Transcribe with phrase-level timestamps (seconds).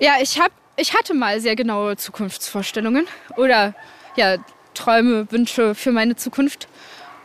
[0.00, 3.06] Ja, ich habe, ich hatte mal sehr genaue Zukunftsvorstellungen
[3.36, 3.76] oder
[4.16, 4.38] ja
[4.74, 6.66] Träume, Wünsche für meine Zukunft.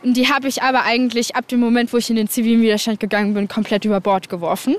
[0.04, 3.00] Und die habe ich aber eigentlich ab dem Moment, wo ich in den zivilen Widerstand
[3.00, 4.76] gegangen bin, komplett über Bord geworfen,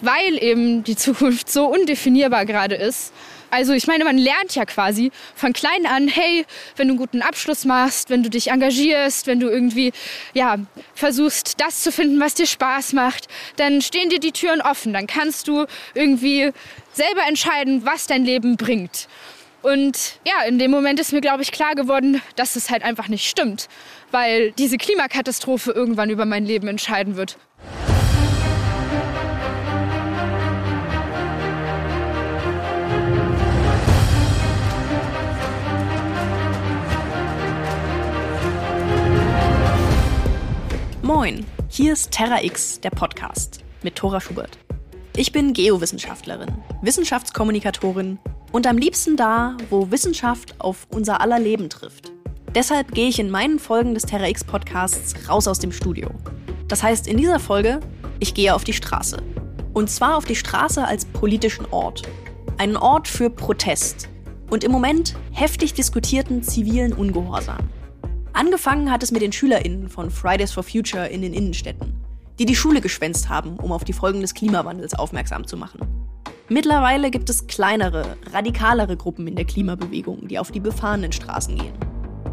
[0.00, 3.12] weil eben die Zukunft so undefinierbar gerade ist.
[3.50, 6.44] Also ich meine, man lernt ja quasi von klein an, hey,
[6.76, 9.92] wenn du einen guten Abschluss machst, wenn du dich engagierst, wenn du irgendwie
[10.32, 10.56] ja,
[10.94, 14.92] versuchst, das zu finden, was dir Spaß macht, dann stehen dir die Türen offen.
[14.92, 16.52] Dann kannst du irgendwie
[16.94, 19.08] selber entscheiden, was dein Leben bringt.
[19.62, 23.08] Und ja, in dem Moment ist mir, glaube ich, klar geworden, dass es halt einfach
[23.08, 23.68] nicht stimmt,
[24.10, 27.38] weil diese Klimakatastrophe irgendwann über mein Leben entscheiden wird.
[41.02, 44.58] Moin, hier ist Terra X, der Podcast mit Thora Schubert.
[45.16, 46.50] Ich bin Geowissenschaftlerin,
[46.82, 48.18] Wissenschaftskommunikatorin
[48.50, 52.10] und am liebsten da, wo Wissenschaft auf unser aller Leben trifft.
[52.52, 56.10] Deshalb gehe ich in meinen Folgen des Terra X Podcasts raus aus dem Studio.
[56.66, 57.78] Das heißt, in dieser Folge,
[58.18, 59.18] ich gehe auf die Straße.
[59.72, 62.02] Und zwar auf die Straße als politischen Ort.
[62.58, 64.08] Einen Ort für Protest.
[64.50, 67.70] Und im Moment heftig diskutierten zivilen Ungehorsam.
[68.32, 72.03] Angefangen hat es mit den SchülerInnen von Fridays for Future in den Innenstädten,
[72.38, 75.80] die die Schule geschwänzt haben, um auf die Folgen des Klimawandels aufmerksam zu machen.
[76.48, 81.74] Mittlerweile gibt es kleinere, radikalere Gruppen in der Klimabewegung, die auf die befahrenen Straßen gehen.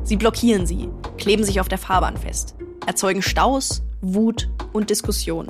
[0.04, 5.48] Sie blockieren sie, kleben sich auf der Fahrbahn fest, erzeugen Staus, Wut und Diskussion.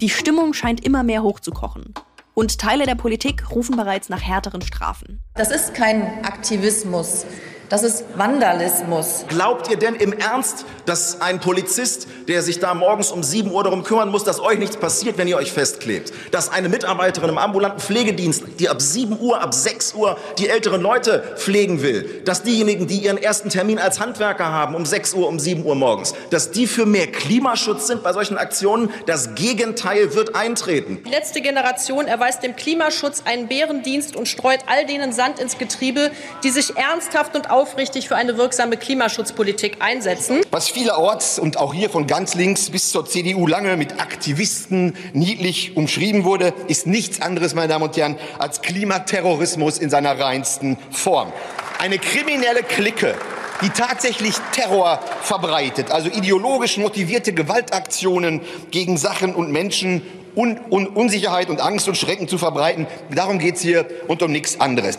[0.00, 1.92] Die Stimmung scheint immer mehr hochzukochen.
[2.34, 5.22] Und Teile der Politik rufen bereits nach härteren Strafen.
[5.34, 7.26] Das ist kein Aktivismus.
[7.72, 9.24] Das ist Vandalismus.
[9.28, 13.64] Glaubt ihr denn im Ernst, dass ein Polizist, der sich da morgens um 7 Uhr
[13.64, 17.38] darum kümmern muss, dass euch nichts passiert, wenn ihr euch festklebt, dass eine Mitarbeiterin im
[17.38, 22.42] ambulanten Pflegedienst, die ab 7 Uhr, ab 6 Uhr die älteren Leute pflegen will, dass
[22.42, 26.12] diejenigen, die ihren ersten Termin als Handwerker haben, um 6 Uhr, um 7 Uhr morgens,
[26.28, 28.90] dass die für mehr Klimaschutz sind bei solchen Aktionen?
[29.06, 31.02] Das Gegenteil wird eintreten.
[31.06, 36.10] Die letzte Generation erweist dem Klimaschutz einen Bärendienst und streut all denen Sand ins Getriebe,
[36.44, 40.40] die sich ernsthaft und aufrichtig für eine wirksame Klimaschutzpolitik einsetzen.
[40.50, 45.76] Was vielerorts und auch hier von ganz links bis zur CDU lange mit Aktivisten niedlich
[45.76, 51.32] umschrieben wurde, ist nichts anderes, meine Damen und Herren, als Klimaterrorismus in seiner reinsten Form.
[51.78, 53.14] Eine kriminelle Clique,
[53.62, 58.40] die tatsächlich Terror verbreitet, also ideologisch motivierte Gewaltaktionen
[58.72, 60.02] gegen Sachen und Menschen,
[60.34, 62.88] Un Un Unsicherheit und Angst und Schrecken zu verbreiten.
[63.14, 64.98] Darum geht es hier und um nichts anderes.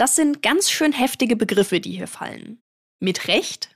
[0.00, 2.62] Das sind ganz schön heftige Begriffe, die hier fallen.
[3.00, 3.74] Mit Recht?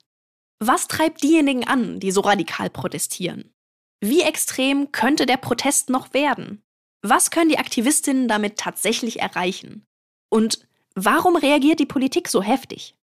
[0.59, 3.53] Was treibt diejenigen an, die so radikal protestieren?
[4.01, 6.62] Wie extrem könnte der Protest noch werden?
[7.03, 9.85] Was können die Aktivistinnen damit tatsächlich erreichen?
[10.31, 12.95] Und warum reagiert die Politik so heftig?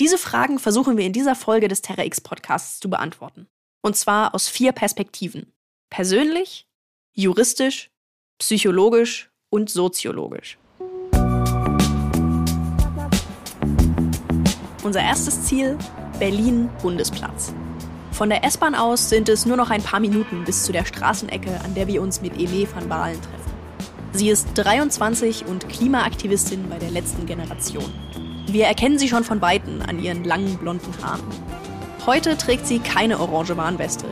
[0.00, 3.48] Diese Fragen versuchen wir in dieser Folge des Terra X Podcasts zu beantworten.
[3.82, 5.52] Und zwar aus vier Perspektiven.
[5.90, 6.66] Persönlich,
[7.12, 7.90] juristisch,
[8.38, 10.56] psychologisch und soziologisch.
[14.86, 15.76] Unser erstes Ziel,
[16.20, 17.52] Berlin Bundesplatz.
[18.12, 21.60] Von der S-Bahn aus sind es nur noch ein paar Minuten bis zu der Straßenecke,
[21.64, 23.50] an der wir uns mit Eme van Baalen treffen.
[24.12, 27.92] Sie ist 23 und Klimaaktivistin bei der letzten Generation.
[28.46, 31.26] Wir erkennen sie schon von Weitem an ihren langen blonden Haaren.
[32.06, 34.06] Heute trägt sie keine orange Warnweste,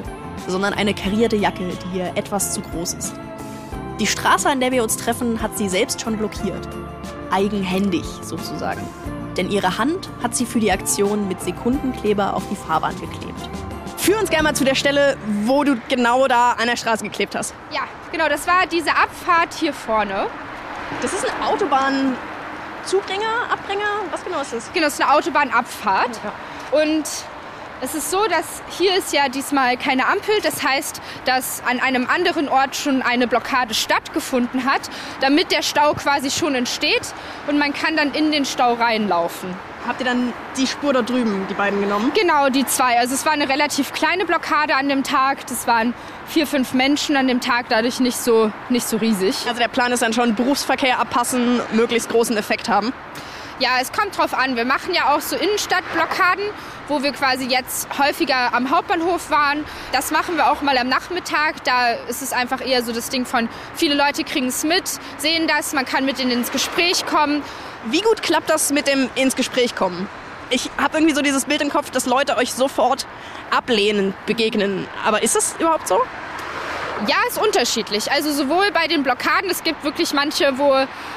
[0.49, 3.15] sondern eine karierte Jacke, die ihr etwas zu groß ist.
[4.01, 6.69] Die Straße, an der wir uns treffen, hat sie selbst schon blockiert.
[7.31, 8.83] Eigenhändig sozusagen
[9.37, 13.49] denn ihre Hand hat sie für die Aktion mit Sekundenkleber auf die Fahrbahn geklebt.
[13.97, 17.35] Führ uns gerne mal zu der Stelle, wo du genau da an der Straße geklebt
[17.35, 17.55] hast.
[17.71, 20.27] Ja, genau, das war diese Abfahrt hier vorne.
[21.01, 24.03] Das ist eine Autobahnzubringer, Abbringer?
[24.11, 24.73] Was genau ist das?
[24.73, 26.21] Genau, das ist eine Autobahnabfahrt.
[26.23, 26.81] Ja.
[26.81, 27.05] Und
[27.81, 30.35] es ist so, dass hier ist ja diesmal keine Ampel.
[30.43, 34.83] Das heißt, dass an einem anderen Ort schon eine Blockade stattgefunden hat,
[35.21, 37.03] damit der Stau quasi schon entsteht
[37.47, 39.55] und man kann dann in den Stau reinlaufen.
[39.87, 42.11] Habt ihr dann die Spur da drüben, die beiden genommen?
[42.19, 42.99] Genau, die zwei.
[42.99, 45.47] Also es war eine relativ kleine Blockade an dem Tag.
[45.47, 45.93] Das waren
[46.27, 49.47] vier, fünf Menschen an dem Tag, dadurch nicht so, nicht so riesig.
[49.47, 52.95] Also der Plan ist dann schon Berufsverkehr abpassen, möglichst großen Effekt haben?
[53.59, 54.57] Ja, es kommt drauf an.
[54.57, 56.45] Wir machen ja auch so Innenstadtblockaden,
[56.89, 59.65] wo wir quasi jetzt häufiger am Hauptbahnhof waren.
[59.93, 61.65] Das machen wir auch mal am Nachmittag.
[61.65, 64.85] Da ist es einfach eher so das Ding von, viele Leute kriegen es mit,
[65.19, 67.43] sehen das, man kann mit ihnen ins Gespräch kommen.
[67.87, 70.09] Wie gut klappt das mit dem ins Gespräch kommen?
[70.51, 73.07] Ich habe irgendwie so dieses Bild im Kopf, dass Leute euch sofort
[73.51, 74.87] ablehnend begegnen.
[75.05, 76.01] Aber ist das überhaupt so?
[77.09, 78.11] Ja, ist unterschiedlich.
[78.13, 80.75] Also sowohl bei den Blockaden, es gibt wirklich manche, wo,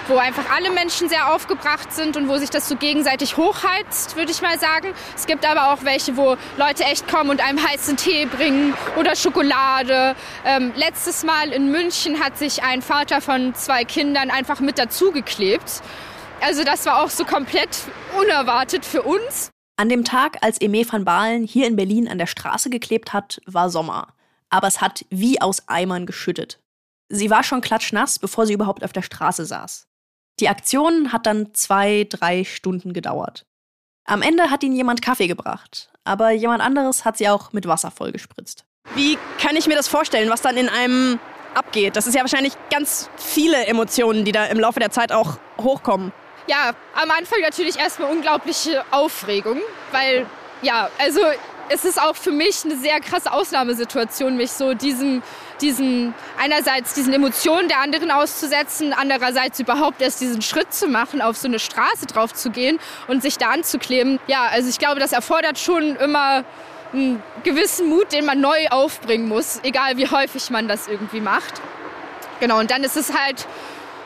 [0.08, 4.32] wo einfach alle Menschen sehr aufgebracht sind und wo sich das so gegenseitig hochheizt, würde
[4.32, 4.94] ich mal sagen.
[5.16, 9.16] Es gibt aber auch welche, wo Leute echt kommen und einem heißen Tee bringen oder
[9.16, 10.16] Schokolade.
[10.46, 15.84] Ähm, letztes Mal in München hat sich ein Vater von zwei Kindern einfach mit dazugeklebt.
[16.42, 17.70] Also das war auch so komplett
[18.20, 19.52] unerwartet für uns.
[19.78, 23.40] An dem Tag, als Eme van Baalen hier in Berlin an der Straße geklebt hat,
[23.46, 24.08] war Sommer
[24.50, 26.60] aber es hat wie aus Eimern geschüttet.
[27.10, 29.88] Sie war schon klatschnass, bevor sie überhaupt auf der Straße saß.
[30.40, 33.46] Die Aktion hat dann zwei, drei Stunden gedauert.
[34.06, 37.92] Am Ende hat ihnen jemand Kaffee gebracht, aber jemand anderes hat sie auch mit Wasser
[37.92, 38.66] vollgespritzt.
[38.96, 41.20] Wie kann ich mir das vorstellen, was dann in einem
[41.54, 41.96] abgeht?
[41.96, 46.14] Das ist ja wahrscheinlich ganz viele Emotionen, die da im Laufe der Zeit auch hochkommen.
[46.48, 49.60] Ja, am Anfang natürlich erstmal unglaubliche Aufregung,
[49.92, 50.26] weil
[50.62, 51.20] ja, also
[51.70, 55.22] es ist auch für mich eine sehr krasse Ausnahmesituation, mich so diesem,
[55.62, 61.38] diesen, einerseits diesen Emotionen der anderen auszusetzen, andererseits überhaupt erst diesen Schritt zu machen, auf
[61.38, 64.20] so eine Straße drauf zu gehen und sich da anzukleben.
[64.28, 66.44] Ja, also ich glaube, das erfordert schon immer
[66.94, 71.62] einen gewissen Mut, den man neu aufbringen muss, egal wie häufig man das irgendwie macht.
[72.40, 73.48] Genau, und dann ist es halt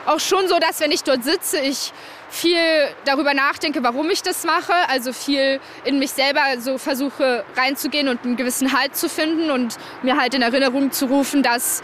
[0.06, 1.92] auch schon so, dass wenn ich dort sitze, ich
[2.32, 2.58] viel
[3.04, 4.72] darüber nachdenke, warum ich das mache.
[4.88, 9.76] Also viel in mich selber so versuche reinzugehen und einen gewissen Halt zu finden und
[10.02, 11.82] mir halt in Erinnerung zu rufen, dass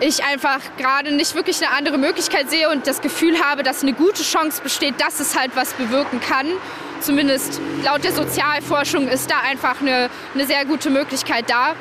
[0.00, 3.92] ich einfach gerade nicht wirklich eine andere Möglichkeit sehe und das Gefühl habe, dass eine
[3.92, 6.46] gute Chance besteht, dass es halt was bewirken kann.
[7.00, 11.74] Zumindest laut der Sozialforschung ist da einfach eine, eine sehr gute Möglichkeit da.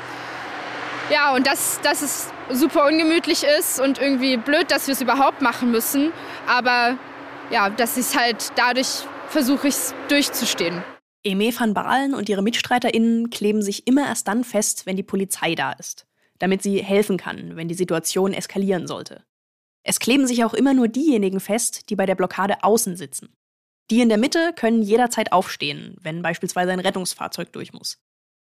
[1.09, 5.41] Ja, und dass, dass es super ungemütlich ist und irgendwie blöd, dass wir es überhaupt
[5.41, 6.11] machen müssen.
[6.47, 6.97] Aber
[7.51, 9.75] ja, dass ich halt dadurch versuche, ich
[10.07, 10.83] durchzustehen.
[11.23, 15.55] Eme van Baalen und ihre MitstreiterInnen kleben sich immer erst dann fest, wenn die Polizei
[15.55, 16.05] da ist,
[16.37, 19.23] damit sie helfen kann, wenn die Situation eskalieren sollte.
[19.83, 23.35] Es kleben sich auch immer nur diejenigen fest, die bei der Blockade außen sitzen.
[23.91, 27.99] Die in der Mitte können jederzeit aufstehen, wenn beispielsweise ein Rettungsfahrzeug durch muss.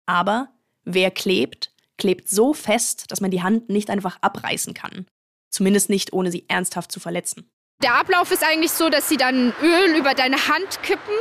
[0.04, 0.50] Aber
[0.84, 5.06] wer klebt, klebt so fest, dass man die Hand nicht einfach abreißen kann.
[5.48, 7.50] Zumindest nicht, ohne sie ernsthaft zu verletzen.
[7.82, 11.14] Der Ablauf ist eigentlich so, dass sie dann Öl über deine Hand kippen.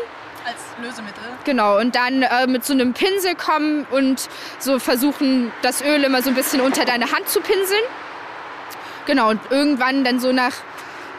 [0.46, 1.24] Als Lösemittel?
[1.44, 4.30] Genau, und dann äh, mit so einem Pinsel kommen und
[4.60, 7.84] so versuchen, das Öl immer so ein bisschen unter deine Hand zu pinseln.
[9.06, 10.54] Genau, und irgendwann dann so nach,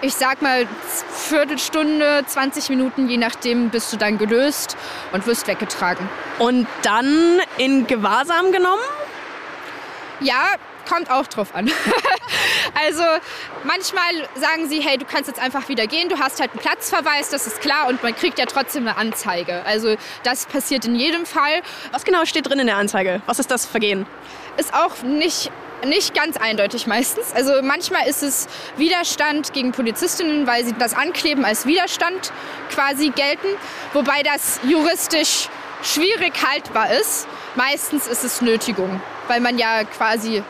[0.00, 0.66] ich sag mal,
[1.10, 4.76] Viertelstunde, 20 Minuten, je nachdem, bist du dann gelöst
[5.10, 6.08] und wirst weggetragen.
[6.38, 8.82] Und dann in Gewahrsam genommen?
[10.20, 10.54] Ja,
[10.88, 11.70] kommt auch drauf an.
[12.86, 13.02] also
[13.64, 17.30] manchmal sagen sie, hey, du kannst jetzt einfach wieder gehen, du hast halt einen Platzverweis,
[17.30, 19.64] das ist klar und man kriegt ja trotzdem eine Anzeige.
[19.64, 21.62] Also das passiert in jedem Fall.
[21.92, 23.22] Was genau steht drin in der Anzeige?
[23.26, 24.06] Was ist das Vergehen?
[24.56, 25.50] Ist auch nicht
[25.84, 27.32] nicht ganz eindeutig meistens.
[27.34, 28.46] Also manchmal ist es
[28.76, 32.32] Widerstand gegen Polizistinnen, weil sie das Ankleben als Widerstand
[32.70, 33.48] quasi gelten,
[33.92, 35.48] wobei das juristisch
[35.82, 37.26] schwierig haltbar ist.
[37.56, 40.42] Meistens ist es Nötigung, weil man ja quasi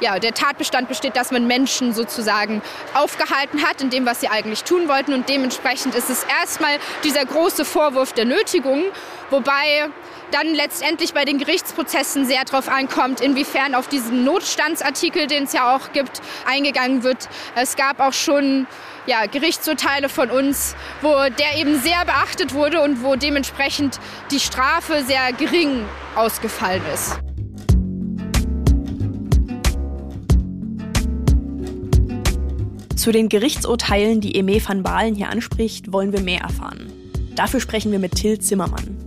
[0.00, 2.62] ja, der Tatbestand besteht, dass man Menschen sozusagen
[2.94, 5.12] aufgehalten hat in dem, was sie eigentlich tun wollten.
[5.12, 8.84] Und dementsprechend ist es erstmal dieser große Vorwurf der Nötigung,
[9.30, 9.88] wobei
[10.30, 15.74] dann letztendlich bei den Gerichtsprozessen sehr darauf ankommt, inwiefern auf diesen Notstandsartikel, den es ja
[15.74, 17.28] auch gibt, eingegangen wird.
[17.54, 18.66] Es gab auch schon
[19.06, 23.98] ja, Gerichtsurteile von uns, wo der eben sehr beachtet wurde und wo dementsprechend
[24.30, 27.27] die Strafe sehr gering ausgefallen ist.
[33.08, 36.92] Zu den Gerichtsurteilen, die Eme van Baalen hier anspricht, wollen wir mehr erfahren.
[37.36, 38.98] Dafür sprechen wir mit Till Zimmermann.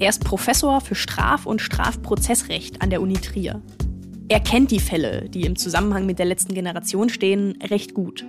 [0.00, 3.62] Er ist Professor für Straf- und Strafprozessrecht an der Uni Trier.
[4.26, 8.24] Er kennt die Fälle, die im Zusammenhang mit der letzten Generation stehen, recht gut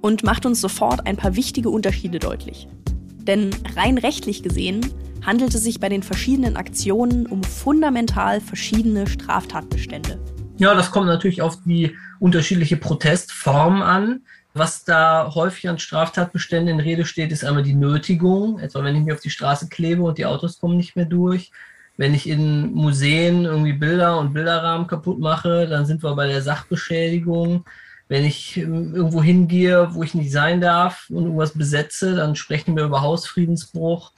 [0.00, 2.68] und macht uns sofort ein paar wichtige Unterschiede deutlich.
[3.16, 4.86] Denn rein rechtlich gesehen
[5.26, 10.20] handelt es sich bei den verschiedenen Aktionen um fundamental verschiedene Straftatbestände.
[10.58, 14.22] Ja, das kommt natürlich auf die unterschiedliche Protestform an.
[14.54, 19.04] Was da häufig an Straftatbeständen in Rede steht, ist einmal die Nötigung, etwa wenn ich
[19.04, 21.52] mich auf die Straße klebe und die Autos kommen nicht mehr durch.
[21.96, 26.42] Wenn ich in Museen irgendwie Bilder und Bilderrahmen kaputt mache, dann sind wir bei der
[26.42, 27.64] Sachbeschädigung.
[28.08, 32.76] Wenn ich ähm, irgendwo hingehe, wo ich nicht sein darf und irgendwas besetze, dann sprechen
[32.76, 34.12] wir über Hausfriedensbruch.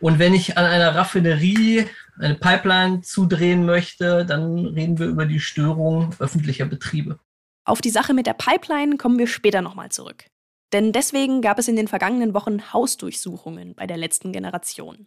[0.00, 1.86] Und wenn ich an einer Raffinerie
[2.18, 7.18] eine Pipeline zudrehen möchte, dann reden wir über die Störung öffentlicher Betriebe.
[7.64, 10.24] Auf die Sache mit der Pipeline kommen wir später nochmal zurück.
[10.72, 15.06] Denn deswegen gab es in den vergangenen Wochen Hausdurchsuchungen bei der letzten Generation.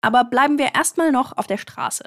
[0.00, 2.04] Aber bleiben wir erstmal noch auf der Straße.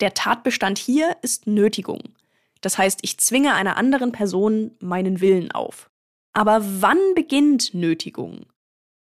[0.00, 2.16] Der Tatbestand hier ist Nötigung.
[2.60, 5.90] Das heißt, ich zwinge einer anderen Person meinen Willen auf.
[6.32, 8.46] Aber wann beginnt Nötigung?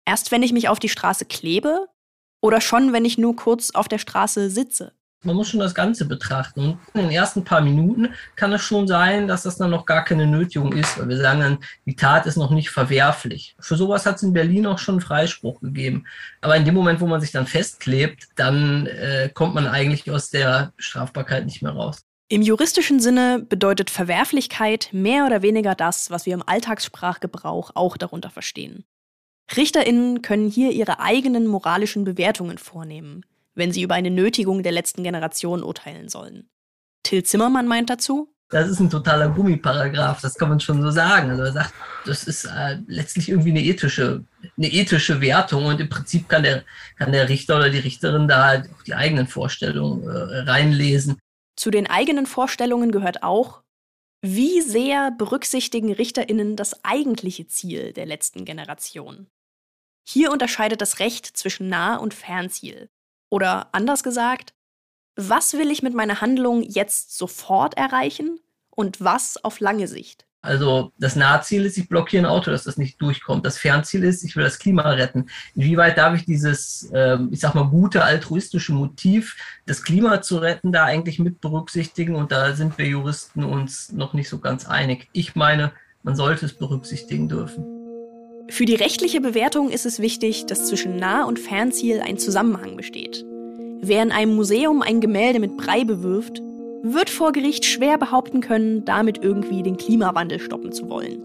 [0.05, 1.87] Erst wenn ich mich auf die Straße klebe
[2.41, 4.93] oder schon, wenn ich nur kurz auf der Straße sitze?
[5.23, 6.79] Man muss schon das Ganze betrachten.
[6.93, 10.03] Und in den ersten paar Minuten kann es schon sein, dass das dann noch gar
[10.03, 13.55] keine Nötigung ist, weil wir sagen dann, die Tat ist noch nicht verwerflich.
[13.59, 16.05] Für sowas hat es in Berlin auch schon Freispruch gegeben.
[16.41, 20.29] Aber in dem Moment, wo man sich dann festklebt, dann äh, kommt man eigentlich aus
[20.29, 22.03] der Strafbarkeit nicht mehr raus.
[22.29, 28.29] Im juristischen Sinne bedeutet Verwerflichkeit mehr oder weniger das, was wir im Alltagssprachgebrauch auch darunter
[28.29, 28.85] verstehen.
[29.55, 35.03] Richterinnen können hier ihre eigenen moralischen Bewertungen vornehmen, wenn sie über eine Nötigung der letzten
[35.03, 36.49] Generation urteilen sollen.
[37.03, 41.31] Till Zimmermann meint dazu, das ist ein totaler Gummiparagraf, das kann man schon so sagen.
[41.31, 41.73] Also er sagt,
[42.05, 44.23] das ist äh, letztlich irgendwie eine ethische,
[44.57, 46.63] eine ethische Wertung und im Prinzip kann der,
[46.97, 51.17] kann der Richter oder die Richterin da halt auch die eigenen Vorstellungen äh, reinlesen.
[51.55, 53.63] Zu den eigenen Vorstellungen gehört auch,
[54.21, 59.27] wie sehr berücksichtigen Richterinnen das eigentliche Ziel der letzten Generation?
[60.07, 62.89] Hier unterscheidet das Recht zwischen Nah- und Fernziel.
[63.33, 64.53] Oder anders gesagt,
[65.15, 70.27] was will ich mit meiner Handlung jetzt sofort erreichen und was auf lange Sicht?
[70.43, 73.43] Also das Nahziel ist, ich blockiere ein Auto, dass das nicht durchkommt.
[73.43, 75.31] Das Fernziel ist, ich will das Klima retten.
[75.55, 79.35] Inwieweit darf ich dieses, ähm, ich sag mal, gute altruistische Motiv,
[79.65, 82.13] das Klima zu retten, da eigentlich mit berücksichtigen?
[82.13, 85.09] Und da sind wir Juristen uns noch nicht so ganz einig.
[85.11, 85.71] Ich meine,
[86.03, 87.72] man sollte es berücksichtigen dürfen.
[88.49, 93.25] Für die rechtliche Bewertung ist es wichtig, dass zwischen Nah- und Fernziel ein Zusammenhang besteht.
[93.81, 96.41] Wer in einem Museum ein Gemälde mit Brei bewirft,
[96.83, 101.23] wird vor Gericht schwer behaupten können, damit irgendwie den Klimawandel stoppen zu wollen.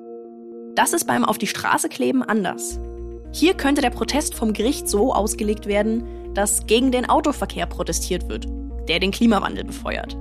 [0.74, 2.78] Das ist beim Auf die Straße kleben anders.
[3.32, 8.46] Hier könnte der Protest vom Gericht so ausgelegt werden, dass gegen den Autoverkehr protestiert wird,
[8.88, 10.16] der den Klimawandel befeuert.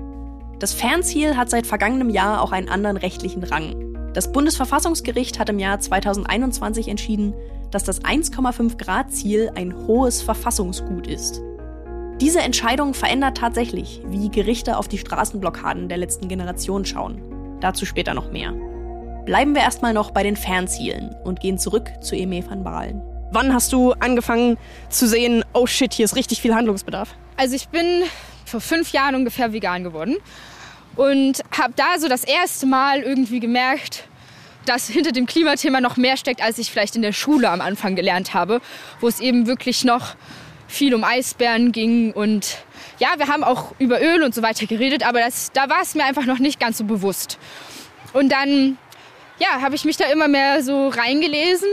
[0.59, 3.86] Das Fernziel hat seit vergangenem Jahr auch einen anderen rechtlichen Rang.
[4.17, 7.35] Das Bundesverfassungsgericht hat im Jahr 2021 entschieden,
[7.69, 11.39] dass das 1,5 Grad Ziel ein hohes Verfassungsgut ist.
[12.19, 17.21] Diese Entscheidung verändert tatsächlich, wie Gerichte auf die Straßenblockaden der letzten Generation schauen.
[17.61, 18.53] Dazu später noch mehr.
[19.27, 23.03] Bleiben wir erstmal noch bei den Fernzielen und gehen zurück zu Eme van Baalen.
[23.31, 24.57] Wann hast du angefangen
[24.89, 27.13] zu sehen, oh shit, hier ist richtig viel Handlungsbedarf?
[27.35, 27.85] Also ich bin
[28.45, 30.15] vor fünf Jahren ungefähr vegan geworden
[30.97, 34.03] und habe da so das erste Mal irgendwie gemerkt,
[34.65, 37.95] dass hinter dem Klimathema noch mehr steckt, als ich vielleicht in der Schule am Anfang
[37.95, 38.59] gelernt habe,
[38.99, 40.15] wo es eben wirklich noch
[40.67, 42.57] viel um Eisbären ging und
[42.99, 45.95] ja, wir haben auch über Öl und so weiter geredet, aber das, da war es
[45.95, 47.37] mir einfach noch nicht ganz so bewusst.
[48.11, 48.77] Und dann
[49.39, 51.69] ja, habe ich mich da immer mehr so reingelesen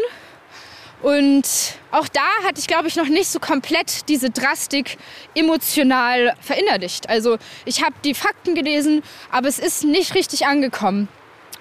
[1.04, 1.44] und
[1.90, 4.96] auch da hatte ich, glaube ich, noch nicht so komplett diese Drastik
[5.34, 7.10] emotional verinnerlicht.
[7.10, 11.08] Also ich habe die Fakten gelesen, aber es ist nicht richtig angekommen.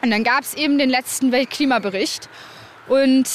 [0.01, 2.29] Und dann gab es eben den letzten Weltklimabericht
[2.87, 3.27] und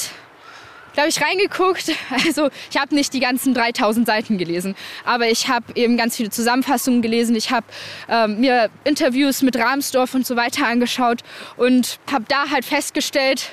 [0.97, 1.93] habe ich reingeguckt.
[2.25, 4.75] Also ich habe nicht die ganzen 3000 Seiten gelesen,
[5.05, 7.35] aber ich habe eben ganz viele Zusammenfassungen gelesen.
[7.35, 7.67] Ich habe
[8.07, 11.19] ähm, mir Interviews mit Rahmsdorf und so weiter angeschaut
[11.55, 13.51] und habe da halt festgestellt,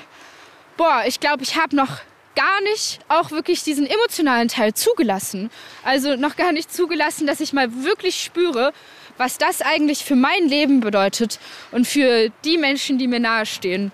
[0.75, 1.99] boah, ich glaube, ich habe noch
[2.37, 5.49] gar nicht auch wirklich diesen emotionalen Teil zugelassen.
[5.83, 8.73] Also noch gar nicht zugelassen, dass ich mal wirklich spüre,
[9.17, 11.39] was das eigentlich für mein Leben bedeutet
[11.71, 13.91] und für die Menschen, die mir nahestehen.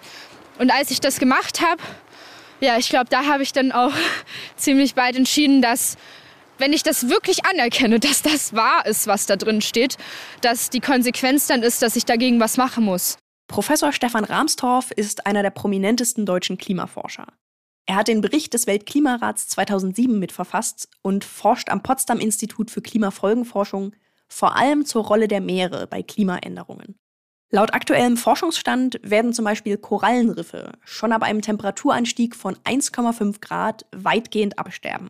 [0.60, 1.82] Und als ich das gemacht habe,
[2.60, 3.94] ja, ich glaube, da habe ich dann auch
[4.58, 5.96] ziemlich bald entschieden, dass
[6.58, 9.98] wenn ich das wirklich anerkenne, dass das wahr ist, was da drin steht,
[10.42, 13.18] dass die Konsequenz dann ist, dass ich dagegen was machen muss.
[13.48, 17.28] Professor Stefan Rahmstorff ist einer der prominentesten deutschen Klimaforscher.
[17.86, 23.96] Er hat den Bericht des Weltklimarats 2007 mitverfasst und forscht am Potsdam Institut für Klimafolgenforschung
[24.28, 26.96] vor allem zur Rolle der Meere bei Klimaänderungen.
[27.52, 34.58] Laut aktuellem Forschungsstand werden zum Beispiel Korallenriffe schon ab einem Temperaturanstieg von 1,5 Grad weitgehend
[34.58, 35.10] absterben.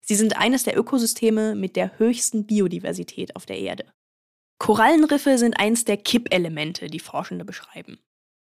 [0.00, 3.92] Sie sind eines der Ökosysteme mit der höchsten Biodiversität auf der Erde.
[4.58, 7.98] Korallenriffe sind eins der Kippelemente, die Forschende beschreiben.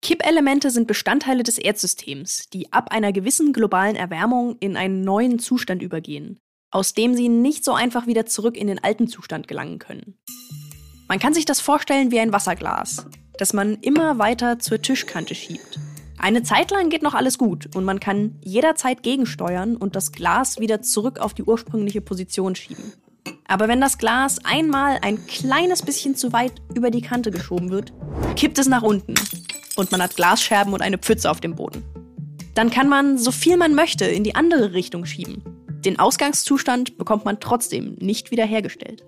[0.03, 5.81] Kippelemente sind Bestandteile des Erdsystems, die ab einer gewissen globalen Erwärmung in einen neuen Zustand
[5.81, 6.39] übergehen,
[6.71, 10.17] aus dem sie nicht so einfach wieder zurück in den alten Zustand gelangen können.
[11.07, 13.05] Man kann sich das vorstellen wie ein Wasserglas,
[13.37, 15.79] das man immer weiter zur Tischkante schiebt.
[16.17, 20.59] Eine Zeit lang geht noch alles gut und man kann jederzeit gegensteuern und das Glas
[20.59, 22.91] wieder zurück auf die ursprüngliche Position schieben.
[23.47, 27.93] Aber wenn das Glas einmal ein kleines bisschen zu weit über die Kante geschoben wird,
[28.35, 29.15] kippt es nach unten
[29.75, 31.83] und man hat Glasscherben und eine Pfütze auf dem Boden.
[32.55, 35.43] Dann kann man so viel man möchte in die andere Richtung schieben.
[35.85, 39.03] Den Ausgangszustand bekommt man trotzdem nicht wiederhergestellt.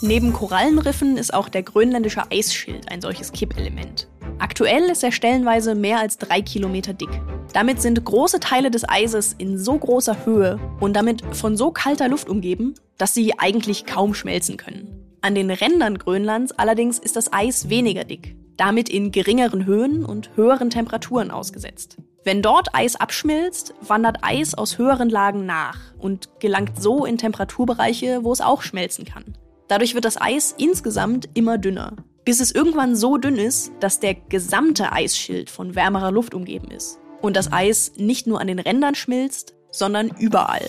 [0.00, 4.08] Neben Korallenriffen ist auch der grönländische Eisschild ein solches Kippelement.
[4.38, 7.10] Aktuell ist er stellenweise mehr als drei Kilometer dick.
[7.52, 12.08] Damit sind große Teile des Eises in so großer Höhe und damit von so kalter
[12.08, 15.16] Luft umgeben, dass sie eigentlich kaum schmelzen können.
[15.22, 20.30] An den Rändern Grönlands allerdings ist das Eis weniger dick, damit in geringeren Höhen und
[20.36, 21.96] höheren Temperaturen ausgesetzt.
[22.22, 28.22] Wenn dort Eis abschmilzt, wandert Eis aus höheren Lagen nach und gelangt so in Temperaturbereiche,
[28.22, 29.36] wo es auch schmelzen kann.
[29.66, 31.96] Dadurch wird das Eis insgesamt immer dünner,
[32.28, 36.98] bis es irgendwann so dünn ist, dass der gesamte Eisschild von wärmerer Luft umgeben ist.
[37.22, 40.68] Und das Eis nicht nur an den Rändern schmilzt, sondern überall.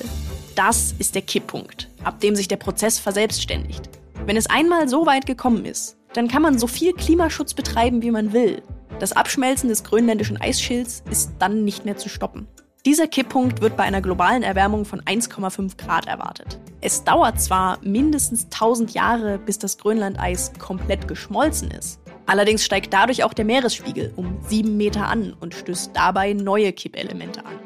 [0.55, 3.89] Das ist der Kipppunkt, ab dem sich der Prozess verselbstständigt.
[4.25, 8.11] Wenn es einmal so weit gekommen ist, dann kann man so viel Klimaschutz betreiben, wie
[8.11, 8.61] man will.
[9.01, 12.47] Das Abschmelzen des grönländischen Eisschilds ist dann nicht mehr zu stoppen.
[12.85, 16.57] Dieser Kipppunkt wird bei einer globalen Erwärmung von 1,5 Grad erwartet.
[16.81, 21.99] Es dauert zwar mindestens 1000 Jahre, bis das Grönlandeis komplett geschmolzen ist.
[22.25, 27.43] Allerdings steigt dadurch auch der Meeresspiegel um 7 Meter an und stößt dabei neue Kippelemente
[27.45, 27.59] an.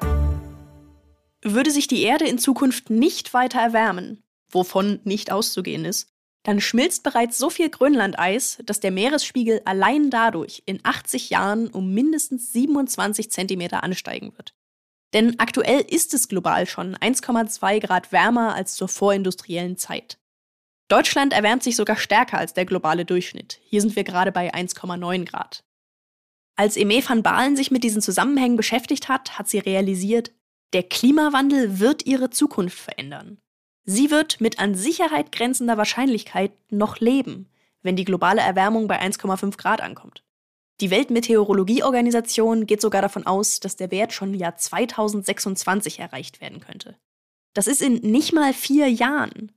[1.43, 6.09] Würde sich die Erde in Zukunft nicht weiter erwärmen, wovon nicht auszugehen ist,
[6.41, 11.93] dann schmilzt bereits so viel Grönlandeis, dass der Meeresspiegel allein dadurch in 80 Jahren um
[11.93, 14.55] mindestens 27 Zentimeter ansteigen wird.
[15.13, 20.17] Denn aktuell ist es global schon 1,2 Grad wärmer als zur vorindustriellen Zeit.
[20.87, 23.59] Deutschland erwärmt sich sogar stärker als der globale Durchschnitt.
[23.63, 25.63] Hier sind wir gerade bei 1,9 Grad.
[26.55, 30.31] Als Eme van Baalen sich mit diesen Zusammenhängen beschäftigt hat, hat sie realisiert,
[30.73, 33.39] der Klimawandel wird ihre Zukunft verändern.
[33.85, 37.49] Sie wird mit an Sicherheit grenzender Wahrscheinlichkeit noch leben,
[37.81, 40.23] wenn die globale Erwärmung bei 1,5 Grad ankommt.
[40.81, 46.59] Die Weltmeteorologieorganisation geht sogar davon aus, dass der Wert schon im Jahr 2026 erreicht werden
[46.59, 46.97] könnte.
[47.53, 49.51] Das ist in nicht mal vier Jahren.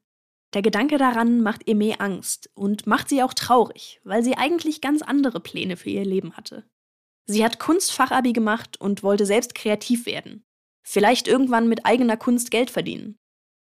[0.53, 5.03] Der Gedanke daran macht Eme Angst und macht sie auch traurig, weil sie eigentlich ganz
[5.03, 6.65] andere Pläne für ihr Leben hatte.
[7.27, 10.45] Sie hat Kunstfachabi gemacht und wollte selbst kreativ werden.
[10.83, 13.19] Vielleicht irgendwann mit eigener Kunst Geld verdienen.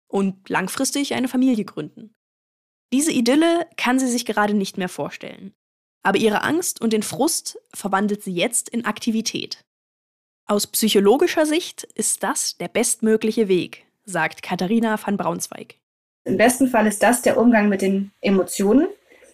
[0.08, 2.14] Und langfristig eine Familie gründen.
[2.92, 5.54] Diese Idylle kann sie sich gerade nicht mehr vorstellen.
[6.02, 9.64] Aber ihre Angst und den Frust verwandelt sie jetzt in Aktivität.
[10.46, 15.76] Aus psychologischer Sicht ist das der bestmögliche Weg, sagt Katharina van Braunzweig.
[16.24, 18.88] Im besten Fall ist das der Umgang mit den Emotionen,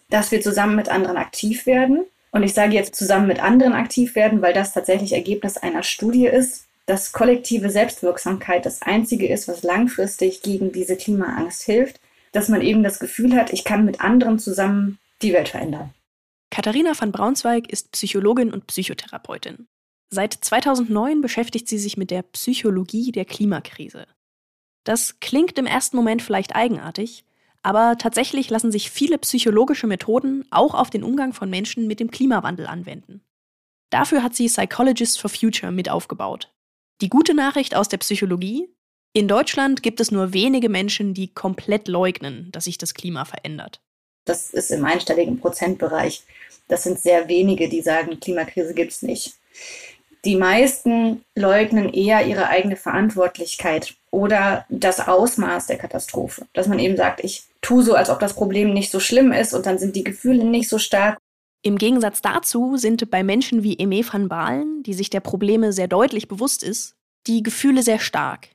[0.09, 2.05] dass wir zusammen mit anderen aktiv werden.
[2.31, 6.27] Und ich sage jetzt zusammen mit anderen aktiv werden, weil das tatsächlich Ergebnis einer Studie
[6.27, 11.99] ist, dass kollektive Selbstwirksamkeit das Einzige ist, was langfristig gegen diese Klimaangst hilft,
[12.31, 15.93] dass man eben das Gefühl hat, ich kann mit anderen zusammen die Welt verändern.
[16.51, 19.67] Katharina van Braunzweig ist Psychologin und Psychotherapeutin.
[20.11, 24.07] Seit 2009 beschäftigt sie sich mit der Psychologie der Klimakrise.
[24.83, 27.25] Das klingt im ersten Moment vielleicht eigenartig,
[27.61, 32.09] aber tatsächlich lassen sich viele psychologische Methoden auch auf den Umgang von Menschen mit dem
[32.09, 33.21] Klimawandel anwenden.
[33.91, 36.51] Dafür hat sie Psychologists for Future mit aufgebaut.
[37.01, 38.69] Die gute Nachricht aus der Psychologie?
[39.13, 43.81] In Deutschland gibt es nur wenige Menschen, die komplett leugnen, dass sich das Klima verändert.
[44.29, 46.23] Das ist im einstelligen Prozentbereich.
[46.67, 49.33] Das sind sehr wenige, die sagen, Klimakrise gibt es nicht.
[50.23, 56.45] Die meisten leugnen eher ihre eigene Verantwortlichkeit oder das Ausmaß der Katastrophe.
[56.53, 59.53] Dass man eben sagt, ich tue so, als ob das Problem nicht so schlimm ist
[59.53, 61.17] und dann sind die Gefühle nicht so stark.
[61.63, 65.87] Im Gegensatz dazu sind bei Menschen wie Eme van Baalen, die sich der Probleme sehr
[65.87, 66.95] deutlich bewusst ist,
[67.27, 68.49] die Gefühle sehr stark.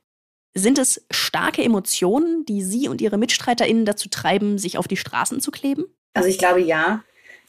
[0.55, 5.41] Sind es starke Emotionen, die Sie und Ihre MitstreiterInnen dazu treiben, sich auf die Straßen
[5.41, 5.85] zu kleben?
[6.15, 7.03] Also ich glaube ja,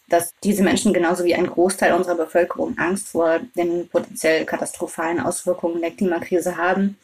[0.09, 5.81] dass diese Menschen genauso wie ein Großteil unserer Bevölkerung Angst vor den potenziell katastrophalen Auswirkungen
[5.81, 6.97] der Klimakrise haben.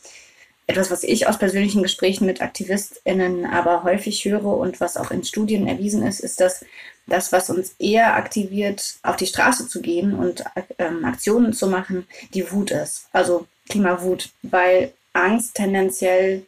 [0.67, 5.23] Etwas, was ich aus persönlichen Gesprächen mit AktivistInnen aber häufig höre und was auch in
[5.23, 6.65] Studien erwiesen ist, ist, dass
[7.07, 10.43] das, was uns eher aktiviert, auf die Straße zu gehen und
[10.77, 13.07] ähm, Aktionen zu machen, die Wut ist.
[13.11, 16.45] Also Klimawut, weil Angst tendenziell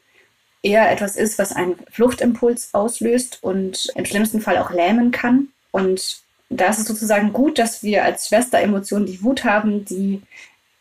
[0.61, 5.49] eher etwas ist, was einen Fluchtimpuls auslöst und im schlimmsten Fall auch lähmen kann.
[5.71, 10.21] Und da ist es sozusagen gut, dass wir als Schwesteremotion die Wut haben, die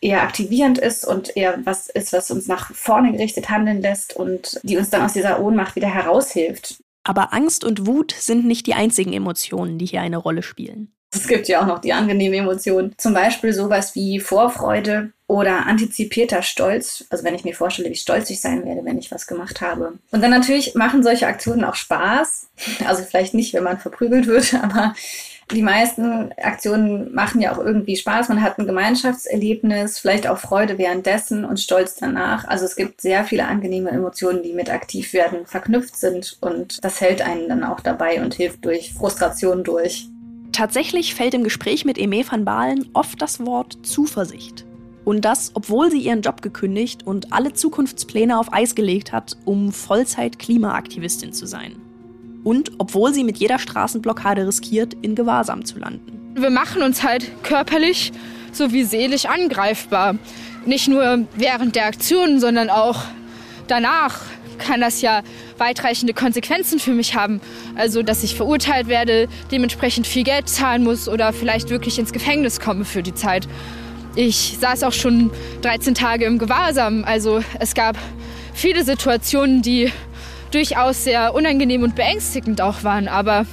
[0.01, 4.61] eher aktivierend ist und eher was ist, was uns nach vorne gerichtet handeln lässt und
[4.62, 6.83] die uns dann aus dieser Ohnmacht wieder heraushilft.
[7.05, 10.92] Aber Angst und Wut sind nicht die einzigen Emotionen, die hier eine Rolle spielen.
[11.14, 12.95] Es gibt ja auch noch die angenehmen Emotionen.
[12.97, 17.07] Zum Beispiel sowas wie Vorfreude oder antizipierter Stolz.
[17.09, 19.95] Also wenn ich mir vorstelle, wie stolz ich sein werde, wenn ich was gemacht habe.
[20.11, 22.51] Und dann natürlich machen solche Aktionen auch Spaß.
[22.87, 24.95] Also vielleicht nicht, wenn man verprügelt wird, aber
[25.51, 28.29] Die meisten Aktionen machen ja auch irgendwie Spaß.
[28.29, 32.47] Man hat ein Gemeinschaftserlebnis, vielleicht auch Freude währenddessen und Stolz danach.
[32.47, 37.01] Also es gibt sehr viele angenehme Emotionen, die mit aktiv werden verknüpft sind und das
[37.01, 40.09] hält einen dann auch dabei und hilft durch Frustration durch.
[40.53, 44.64] Tatsächlich fällt im Gespräch mit Eme van Baalen oft das Wort Zuversicht.
[45.05, 49.73] Und das, obwohl sie ihren Job gekündigt und alle Zukunftspläne auf Eis gelegt hat, um
[49.73, 51.77] Vollzeit-Klimaaktivistin zu sein.
[52.45, 56.35] Und obwohl sie mit jeder Straßenblockade riskiert, in Gewahrsam zu landen.
[56.35, 58.12] Wir machen uns halt körperlich
[58.53, 60.17] sowie seelisch angreifbar.
[60.67, 63.03] Nicht nur während der Aktion, sondern auch
[63.67, 64.21] danach
[64.59, 65.23] kann das ja
[65.59, 67.41] weitreichende Konsequenzen für mich haben.
[67.75, 72.61] Also, dass ich verurteilt werde, dementsprechend viel Geld zahlen muss oder vielleicht wirklich ins Gefängnis
[72.61, 73.49] komme für die Zeit.
[74.14, 75.31] Ich saß auch schon
[75.62, 77.05] 13 Tage im Gewahrsam.
[77.05, 77.96] Also es gab
[78.53, 79.90] viele Situationen, die
[80.51, 83.09] durchaus sehr unangenehm und beängstigend auch waren.
[83.09, 83.46] Aber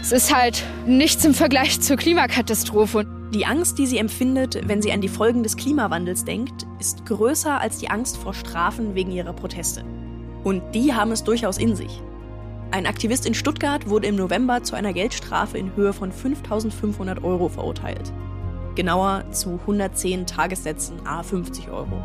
[0.00, 3.06] es ist halt nichts im Vergleich zur Klimakatastrophe.
[3.34, 7.60] Die Angst, die sie empfindet, wenn sie an die Folgen des Klimawandels denkt, ist größer
[7.60, 9.84] als die Angst vor Strafen wegen ihrer Proteste.
[10.42, 12.00] Und die haben es durchaus in sich.
[12.70, 17.50] Ein Aktivist in Stuttgart wurde im November zu einer Geldstrafe in Höhe von 5500 Euro
[17.50, 18.10] verurteilt
[18.78, 22.00] genauer zu 110 Tagessätzen a 50 Euro.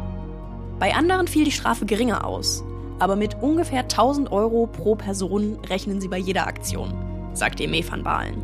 [0.79, 2.63] Bei anderen fiel die Strafe geringer aus,
[2.97, 6.91] aber mit ungefähr 1000 Euro pro Person rechnen sie bei jeder Aktion,
[7.33, 8.41] sagte Eme van Baalen.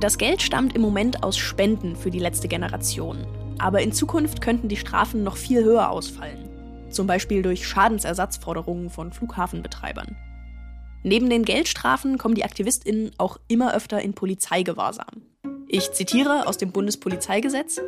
[0.00, 3.26] Das Geld stammt im Moment aus Spenden für die letzte Generation,
[3.58, 6.48] aber in Zukunft könnten die Strafen noch viel höher ausfallen,
[6.88, 10.16] zum Beispiel durch Schadensersatzforderungen von Flughafenbetreibern.
[11.02, 15.31] Neben den Geldstrafen kommen die AktivistInnen auch immer öfter in Polizeigewahrsam.
[15.74, 17.80] Ich zitiere aus dem Bundespolizeigesetz.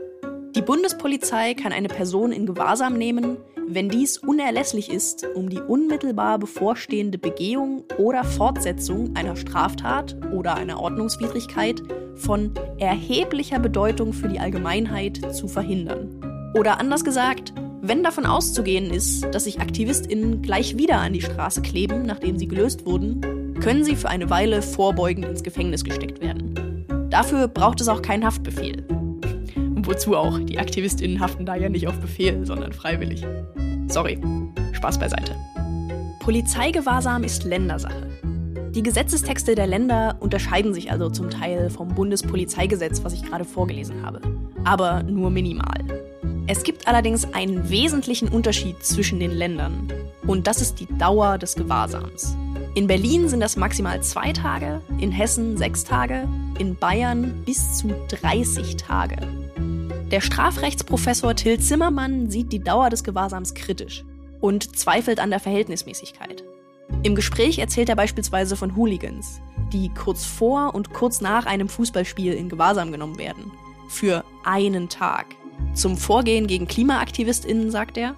[0.56, 3.36] Die Bundespolizei kann eine Person in Gewahrsam nehmen,
[3.68, 10.80] wenn dies unerlässlich ist, um die unmittelbar bevorstehende Begehung oder Fortsetzung einer Straftat oder einer
[10.80, 11.82] Ordnungswidrigkeit
[12.14, 16.52] von erheblicher Bedeutung für die Allgemeinheit zu verhindern.
[16.58, 21.60] Oder anders gesagt, wenn davon auszugehen ist, dass sich AktivistInnen gleich wieder an die Straße
[21.60, 26.63] kleben, nachdem sie gelöst wurden, können sie für eine Weile vorbeugend ins Gefängnis gesteckt werden.
[27.14, 28.84] Dafür braucht es auch keinen Haftbefehl.
[28.88, 30.40] Und wozu auch?
[30.40, 33.24] Die AktivistInnen haften da ja nicht auf Befehl, sondern freiwillig.
[33.86, 34.18] Sorry,
[34.72, 35.36] Spaß beiseite.
[36.18, 38.08] Polizeigewahrsam ist Ländersache.
[38.74, 44.04] Die Gesetzestexte der Länder unterscheiden sich also zum Teil vom Bundespolizeigesetz, was ich gerade vorgelesen
[44.04, 44.20] habe.
[44.64, 45.84] Aber nur minimal.
[46.48, 49.88] Es gibt allerdings einen wesentlichen Unterschied zwischen den Ländern.
[50.26, 52.36] Und das ist die Dauer des Gewahrsams.
[52.76, 56.26] In Berlin sind das maximal zwei Tage, in Hessen sechs Tage,
[56.58, 59.16] in Bayern bis zu 30 Tage.
[60.10, 64.04] Der Strafrechtsprofessor Till Zimmermann sieht die Dauer des Gewahrsams kritisch
[64.40, 66.42] und zweifelt an der Verhältnismäßigkeit.
[67.04, 69.40] Im Gespräch erzählt er beispielsweise von Hooligans,
[69.72, 73.52] die kurz vor und kurz nach einem Fußballspiel in Gewahrsam genommen werden.
[73.88, 75.26] Für einen Tag.
[75.74, 78.16] Zum Vorgehen gegen KlimaaktivistInnen sagt er.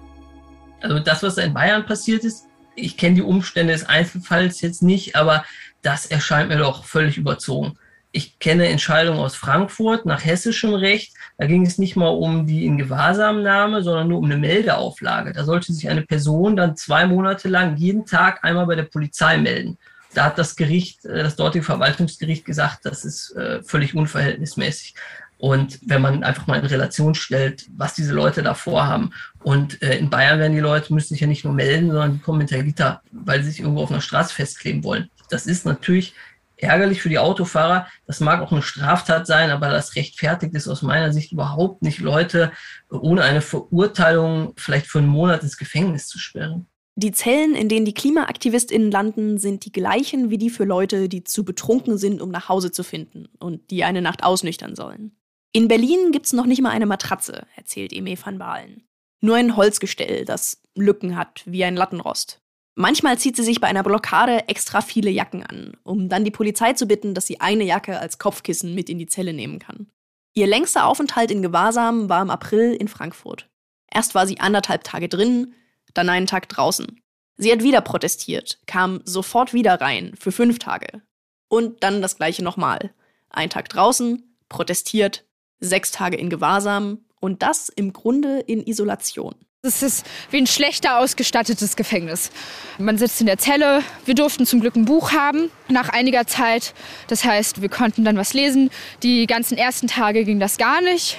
[0.81, 5.15] Also das, was in Bayern passiert ist, ich kenne die Umstände des Einzelfalls jetzt nicht,
[5.15, 5.43] aber
[5.81, 7.77] das erscheint mir doch völlig überzogen.
[8.11, 11.13] Ich kenne Entscheidungen aus Frankfurt nach hessischem Recht.
[11.37, 15.33] Da ging es nicht mal um die in Gewahrsamnahme, sondern nur um eine Meldeauflage.
[15.33, 19.37] Da sollte sich eine Person dann zwei Monate lang jeden Tag einmal bei der Polizei
[19.37, 19.77] melden.
[20.13, 24.95] Da hat das Gericht, äh, das dortige Verwaltungsgericht gesagt, das ist äh, völlig unverhältnismäßig.
[25.37, 29.11] Und wenn man einfach mal in Relation stellt, was diese Leute da vorhaben.
[29.43, 32.19] Und äh, in Bayern werden die Leute, müssen sich ja nicht nur melden, sondern die
[32.19, 35.09] kommen hinter Gitter, weil sie sich irgendwo auf einer Straße festkleben wollen.
[35.29, 36.15] Das ist natürlich
[36.57, 37.87] ärgerlich für die Autofahrer.
[38.07, 41.99] Das mag auch eine Straftat sein, aber das rechtfertigt es aus meiner Sicht überhaupt nicht,
[41.99, 42.51] Leute
[42.89, 46.67] ohne eine Verurteilung vielleicht für einen Monat ins Gefängnis zu sperren.
[46.95, 51.23] Die Zellen, in denen die KlimaaktivistInnen landen, sind die gleichen wie die für Leute, die
[51.23, 55.11] zu betrunken sind, um nach Hause zu finden und die eine Nacht ausnüchtern sollen.
[55.53, 58.87] In Berlin gibt's noch nicht mal eine Matratze, erzählt Eme van Baalen.
[59.21, 62.41] Nur ein Holzgestell, das Lücken hat, wie ein Lattenrost.
[62.75, 66.73] Manchmal zieht sie sich bei einer Blockade extra viele Jacken an, um dann die Polizei
[66.73, 69.87] zu bitten, dass sie eine Jacke als Kopfkissen mit in die Zelle nehmen kann.
[70.35, 73.49] Ihr längster Aufenthalt in Gewahrsam war im April in Frankfurt.
[73.91, 75.55] Erst war sie anderthalb Tage drin,
[75.95, 77.01] dann einen Tag draußen.
[77.37, 81.01] Sie hat wieder protestiert, kam sofort wieder rein für fünf Tage.
[81.47, 82.93] Und dann das gleiche nochmal.
[83.29, 85.25] Ein Tag draußen, protestiert,
[85.59, 89.35] sechs Tage in Gewahrsam und das im Grunde in Isolation.
[89.63, 92.29] Es ist wie ein schlechter ausgestattetes Gefängnis.
[92.77, 93.81] Man sitzt in der Zelle.
[94.05, 96.73] Wir durften zum Glück ein Buch haben nach einiger Zeit.
[97.07, 98.69] Das heißt, wir konnten dann was lesen.
[99.03, 101.17] Die ganzen ersten Tage ging das gar nicht.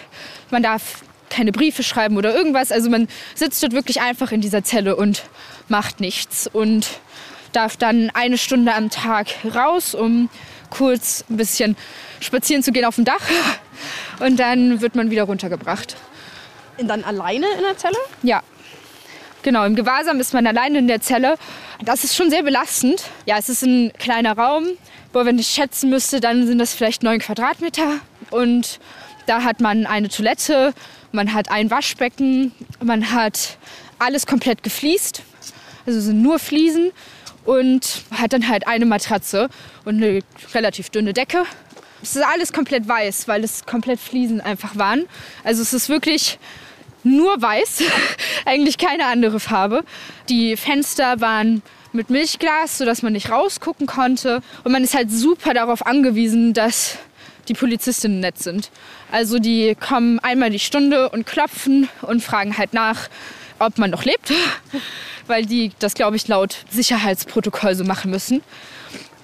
[0.50, 2.72] Man darf keine Briefe schreiben oder irgendwas.
[2.72, 5.24] Also man sitzt dort wirklich einfach in dieser Zelle und
[5.68, 7.00] macht nichts und
[7.52, 10.30] darf dann eine Stunde am Tag raus, um
[10.70, 11.76] kurz ein bisschen
[12.20, 13.22] spazieren zu gehen auf dem Dach
[14.20, 15.96] und dann wird man wieder runtergebracht.
[16.78, 17.96] Und dann alleine in der Zelle?
[18.22, 18.42] Ja.
[19.42, 21.36] Genau, im Gewahrsam ist man alleine in der Zelle.
[21.84, 23.04] Das ist schon sehr belastend.
[23.24, 24.66] Ja, es ist ein kleiner Raum,
[25.12, 28.00] wo, wenn ich schätzen müsste, dann sind das vielleicht neun Quadratmeter.
[28.30, 28.80] Und
[29.26, 30.74] da hat man eine Toilette,
[31.12, 32.52] man hat ein Waschbecken,
[32.82, 33.58] man hat
[33.98, 35.22] alles komplett gefliest.
[35.86, 36.90] Also sind nur Fliesen
[37.48, 39.48] und hat dann halt eine Matratze
[39.86, 40.20] und eine
[40.52, 41.44] relativ dünne Decke.
[42.02, 45.06] Es ist alles komplett weiß, weil es komplett Fliesen einfach waren.
[45.44, 46.38] Also es ist wirklich
[47.04, 47.84] nur weiß,
[48.44, 49.82] eigentlich keine andere Farbe.
[50.28, 51.62] Die Fenster waren
[51.94, 54.42] mit Milchglas, sodass man nicht rausgucken konnte.
[54.64, 56.98] Und man ist halt super darauf angewiesen, dass
[57.48, 58.70] die Polizistinnen nett sind.
[59.10, 63.08] Also die kommen einmal die Stunde und klopfen und fragen halt nach,
[63.58, 64.32] ob man noch lebt
[65.28, 68.42] weil die das, glaube ich, laut Sicherheitsprotokoll so machen müssen.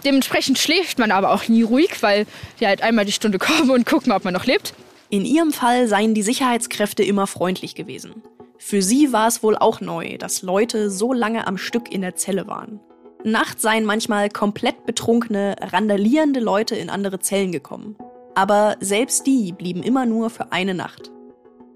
[0.04, 2.26] Dementsprechend schläft man aber auch nie ruhig, weil
[2.60, 4.74] die halt einmal die Stunde kommen und gucken, ob man noch lebt.
[5.10, 8.22] In ihrem Fall seien die Sicherheitskräfte immer freundlich gewesen.
[8.58, 12.16] Für sie war es wohl auch neu, dass Leute so lange am Stück in der
[12.16, 12.80] Zelle waren.
[13.22, 17.96] Nachts seien manchmal komplett betrunkene, randalierende Leute in andere Zellen gekommen.
[18.34, 21.10] Aber selbst die blieben immer nur für eine Nacht.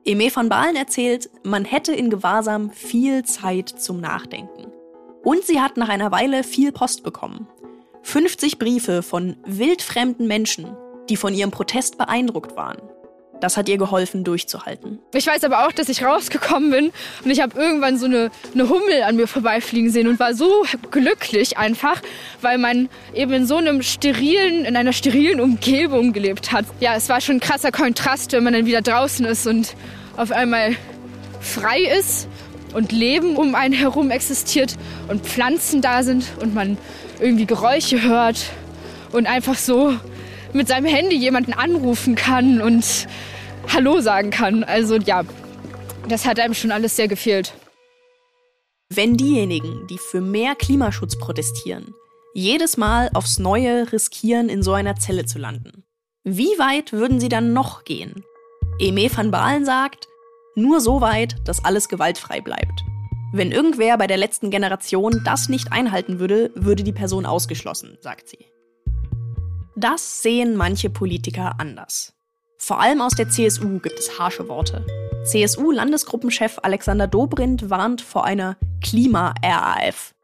[0.09, 4.73] Eme van Balen erzählt, man hätte in Gewahrsam viel Zeit zum Nachdenken.
[5.23, 7.47] Und sie hat nach einer Weile viel Post bekommen.
[8.05, 10.75] 50 Briefe von wildfremden Menschen,
[11.11, 12.79] die von ihrem Protest beeindruckt waren.
[13.41, 14.99] Das hat ihr geholfen, durchzuhalten.
[15.13, 16.93] Ich weiß aber auch, dass ich rausgekommen bin
[17.23, 20.65] und ich habe irgendwann so eine, eine Hummel an mir vorbeifliegen sehen und war so
[20.91, 22.01] glücklich einfach,
[22.41, 26.65] weil man eben in so einem sterilen, in einer sterilen Umgebung gelebt hat.
[26.81, 29.75] Ja, es war schon ein krasser Kontrast, wenn man dann wieder draußen ist und
[30.19, 30.77] auf einmal
[31.41, 32.29] frei ist
[32.75, 34.77] und Leben um einen herum existiert
[35.07, 36.77] und Pflanzen da sind und man
[37.21, 38.51] irgendwie Geräusche hört
[39.13, 39.95] und einfach so
[40.53, 43.07] mit seinem Handy jemanden anrufen kann und
[43.73, 44.65] Hallo sagen kann.
[44.65, 45.23] Also ja,
[46.09, 47.55] das hat einem schon alles sehr gefehlt.
[48.91, 51.95] Wenn diejenigen, die für mehr Klimaschutz protestieren,
[52.35, 55.85] jedes Mal aufs Neue riskieren, in so einer Zelle zu landen,
[56.25, 58.25] wie weit würden sie dann noch gehen?
[58.81, 60.08] Eme van Baalen sagt,
[60.59, 62.85] nur so weit, dass alles gewaltfrei bleibt.
[63.33, 68.29] Wenn irgendwer bei der letzten Generation das nicht einhalten würde, würde die Person ausgeschlossen, sagt
[68.29, 68.47] sie.
[69.77, 72.15] Das sehen manche Politiker anders.
[72.59, 74.85] Vor allem aus der CSU gibt es harsche Worte.
[75.25, 80.15] CSU-Landesgruppenchef Alexander Dobrindt warnt vor einer Klima-RAF.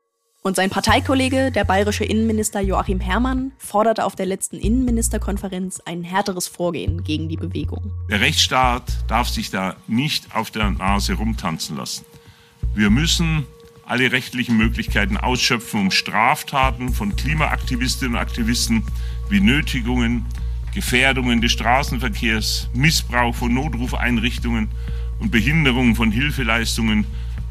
[0.46, 6.48] Und sein Parteikollege, der bayerische Innenminister Joachim Herrmann, forderte auf der letzten Innenministerkonferenz ein härteres
[6.48, 7.90] Vorgehen gegen die Bewegung.
[8.10, 12.04] Der Rechtsstaat darf sich da nicht auf der Nase rumtanzen lassen.
[12.74, 13.46] Wir müssen
[13.86, 18.84] alle rechtlichen Möglichkeiten ausschöpfen, um Straftaten von Klimaaktivistinnen und Aktivisten
[19.30, 20.26] wie Nötigungen,
[20.74, 24.68] Gefährdungen des Straßenverkehrs, Missbrauch von Notrufeinrichtungen
[25.20, 27.06] und Behinderung von Hilfeleistungen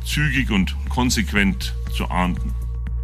[0.05, 2.53] zügig und konsequent zu ahnden.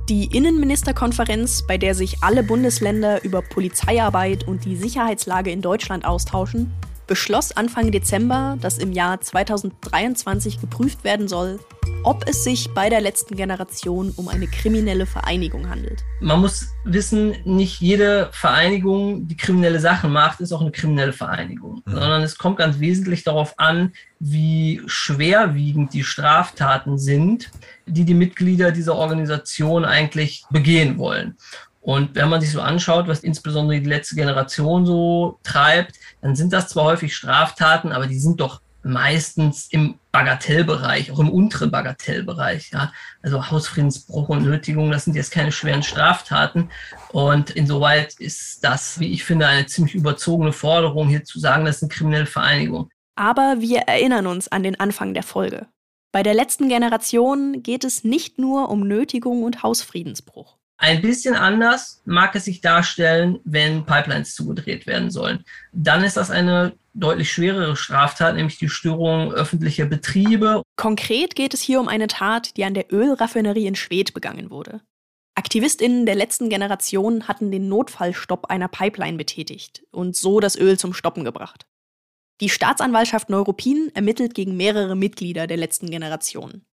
[0.09, 6.71] Die Innenministerkonferenz, bei der sich alle Bundesländer über Polizeiarbeit und die Sicherheitslage in Deutschland austauschen,
[7.09, 11.59] beschloss Anfang Dezember, dass im Jahr 2023 geprüft werden soll,
[12.03, 16.03] ob es sich bei der letzten Generation um eine kriminelle Vereinigung handelt.
[16.21, 21.81] Man muss wissen, nicht jede Vereinigung, die kriminelle Sachen macht, ist auch eine kriminelle Vereinigung,
[21.83, 21.91] mhm.
[21.91, 27.49] sondern es kommt ganz wesentlich darauf an, wie schwerwiegend die Straftaten sind,
[27.87, 31.37] die die Mitglieder dieser Organisation eigentlich begehen wollen.
[31.81, 36.53] Und wenn man sich so anschaut, was insbesondere die letzte Generation so treibt, dann sind
[36.53, 42.71] das zwar häufig Straftaten, aber die sind doch meistens im Bagatellbereich, auch im unteren Bagatellbereich.
[42.71, 42.91] Ja.
[43.21, 46.69] Also Hausfriedensbruch und Nötigung, das sind jetzt keine schweren Straftaten.
[47.11, 51.77] Und insoweit ist das, wie ich finde, eine ziemlich überzogene Forderung, hier zu sagen, das
[51.77, 52.89] ist eine kriminelle Vereinigung.
[53.15, 55.67] Aber wir erinnern uns an den Anfang der Folge.
[56.11, 60.58] Bei der letzten Generation geht es nicht nur um Nötigung und Hausfriedensbruch.
[60.81, 65.43] Ein bisschen anders mag es sich darstellen, wenn Pipelines zugedreht werden sollen.
[65.73, 70.63] Dann ist das eine deutlich schwerere Straftat, nämlich die Störung öffentlicher Betriebe.
[70.77, 74.79] Konkret geht es hier um eine Tat, die an der Ölraffinerie in Schwedt begangen wurde.
[75.35, 80.93] AktivistInnen der letzten Generation hatten den Notfallstopp einer Pipeline betätigt und so das Öl zum
[80.93, 81.67] Stoppen gebracht.
[82.39, 86.65] Die Staatsanwaltschaft Neuruppin ermittelt gegen mehrere Mitglieder der letzten Generation.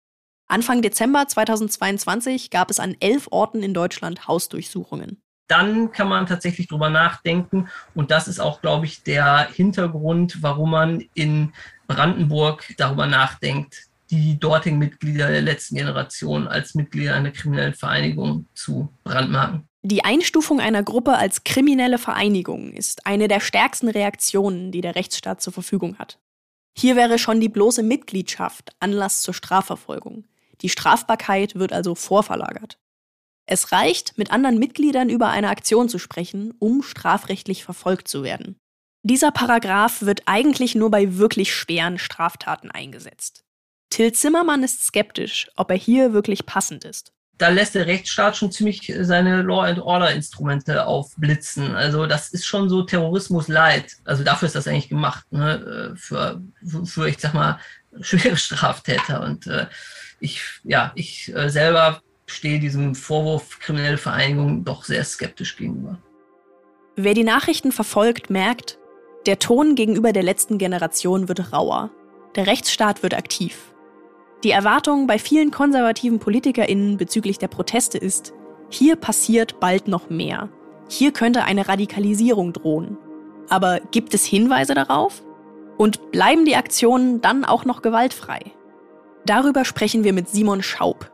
[0.48, 6.68] Anfang Dezember 2022 gab es an elf Orten in Deutschland Hausdurchsuchungen dann kann man tatsächlich
[6.68, 7.70] drüber nachdenken.
[7.94, 11.54] Und das ist auch, glaube ich, der Hintergrund, warum man in
[11.88, 18.90] Brandenburg darüber nachdenkt, die dortigen Mitglieder der letzten Generation als Mitglieder einer kriminellen Vereinigung zu
[19.04, 19.68] brandmarken.
[19.82, 25.42] Die Einstufung einer Gruppe als kriminelle Vereinigung ist eine der stärksten Reaktionen, die der Rechtsstaat
[25.42, 26.20] zur Verfügung hat.
[26.78, 30.26] Hier wäre schon die bloße Mitgliedschaft Anlass zur Strafverfolgung.
[30.66, 32.80] Die Strafbarkeit wird also vorverlagert.
[33.46, 38.56] Es reicht, mit anderen Mitgliedern über eine Aktion zu sprechen, um strafrechtlich verfolgt zu werden.
[39.04, 43.44] Dieser Paragraph wird eigentlich nur bei wirklich schweren Straftaten eingesetzt.
[43.92, 47.14] Till Zimmermann ist skeptisch, ob er hier wirklich passend ist.
[47.38, 51.76] Da lässt der Rechtsstaat schon ziemlich seine Law and Order Instrumente aufblitzen.
[51.76, 53.98] Also das ist schon so Terrorismus light.
[54.04, 55.94] Also dafür ist das eigentlich gemacht, ne?
[55.96, 56.42] für,
[56.86, 57.60] für, ich sag mal,
[58.02, 59.22] schwere Straftäter.
[59.22, 59.68] Und äh,
[60.20, 66.00] ich, ja, ich äh, selber stehe diesem Vorwurf kriminelle Vereinigung doch sehr skeptisch gegenüber.
[66.96, 68.80] Wer die Nachrichten verfolgt, merkt,
[69.26, 71.92] der Ton gegenüber der letzten Generation wird rauer.
[72.36, 73.74] Der Rechtsstaat wird aktiv.
[74.44, 78.34] Die Erwartung bei vielen konservativen PolitikerInnen bezüglich der Proteste ist,
[78.70, 80.50] hier passiert bald noch mehr.
[80.88, 82.98] Hier könnte eine Radikalisierung drohen.
[83.50, 85.24] Aber gibt es Hinweise darauf?
[85.78, 88.42] Und bleiben die Aktionen dann auch noch gewaltfrei?
[89.26, 91.12] Darüber sprechen wir mit Simon Schaub,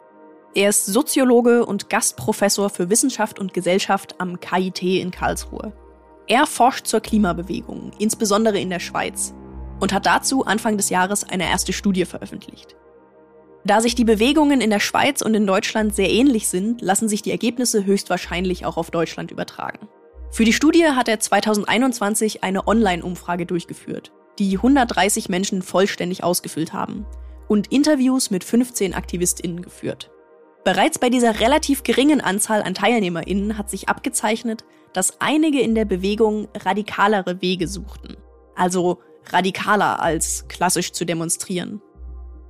[0.53, 5.71] er ist Soziologe und Gastprofessor für Wissenschaft und Gesellschaft am KIT in Karlsruhe.
[6.27, 9.33] Er forscht zur Klimabewegung, insbesondere in der Schweiz,
[9.79, 12.75] und hat dazu Anfang des Jahres eine erste Studie veröffentlicht.
[13.63, 17.21] Da sich die Bewegungen in der Schweiz und in Deutschland sehr ähnlich sind, lassen sich
[17.21, 19.87] die Ergebnisse höchstwahrscheinlich auch auf Deutschland übertragen.
[20.31, 27.05] Für die Studie hat er 2021 eine Online-Umfrage durchgeführt, die 130 Menschen vollständig ausgefüllt haben
[27.51, 30.09] und Interviews mit 15 AktivistInnen geführt.
[30.63, 35.83] Bereits bei dieser relativ geringen Anzahl an TeilnehmerInnen hat sich abgezeichnet, dass einige in der
[35.83, 38.15] Bewegung radikalere Wege suchten.
[38.55, 38.99] Also
[39.33, 41.81] radikaler als klassisch zu demonstrieren.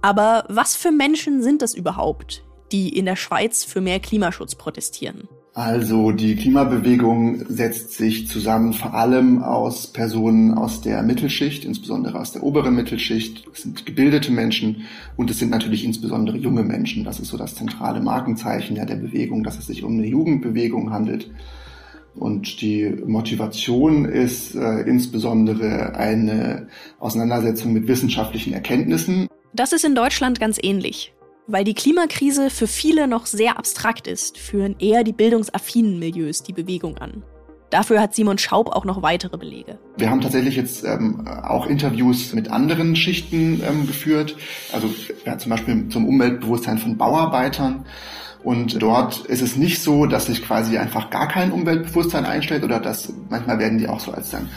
[0.04, 5.28] Aber was für Menschen sind das überhaupt, die in der Schweiz für mehr Klimaschutz protestieren?
[5.54, 12.32] Also die Klimabewegung setzt sich zusammen vor allem aus Personen aus der Mittelschicht, insbesondere aus
[12.32, 13.46] der oberen Mittelschicht.
[13.54, 14.86] Es sind gebildete Menschen
[15.18, 17.04] und es sind natürlich insbesondere junge Menschen.
[17.04, 21.30] Das ist so das zentrale Markenzeichen der Bewegung, dass es sich um eine Jugendbewegung handelt.
[22.16, 26.68] Und die Motivation ist äh, insbesondere eine
[27.00, 29.28] Auseinandersetzung mit wissenschaftlichen Erkenntnissen.
[29.54, 31.14] Das ist in Deutschland ganz ähnlich.
[31.47, 36.54] Weil die Klimakrise für viele noch sehr abstrakt ist, führen eher die bildungsaffinen Milieus die
[36.54, 37.23] Bewegung an.
[37.71, 39.80] Dafür hat Simon Schaub auch noch weitere Belege.
[39.97, 44.36] Wir haben tatsächlich jetzt ähm, auch Interviews mit anderen Schichten ähm, geführt,
[44.73, 44.93] also
[45.25, 47.86] ja, zum Beispiel zum Umweltbewusstsein von Bauarbeitern.
[48.43, 52.80] Und dort ist es nicht so, dass sich quasi einfach gar kein Umweltbewusstsein einstellt oder
[52.80, 54.49] dass manchmal werden die auch so als dann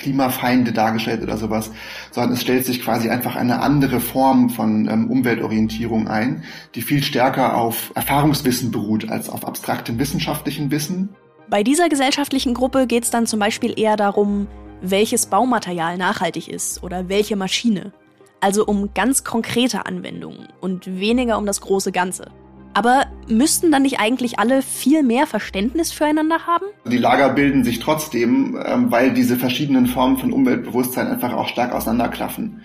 [0.00, 1.70] Klimafeinde dargestellt oder sowas,
[2.10, 6.42] sondern es stellt sich quasi einfach eine andere Form von ähm, Umweltorientierung ein,
[6.74, 11.10] die viel stärker auf Erfahrungswissen beruht als auf abstraktem wissenschaftlichen Wissen.
[11.48, 14.46] Bei dieser gesellschaftlichen Gruppe geht es dann zum Beispiel eher darum,
[14.82, 17.92] welches Baumaterial nachhaltig ist oder welche Maschine.
[18.40, 22.30] Also um ganz konkrete Anwendungen und weniger um das große Ganze.
[22.72, 26.66] Aber müssten dann nicht eigentlich alle viel mehr Verständnis füreinander haben?
[26.86, 31.72] Die Lager bilden sich trotzdem, ähm, weil diese verschiedenen Formen von Umweltbewusstsein einfach auch stark
[31.72, 32.62] auseinanderklaffen.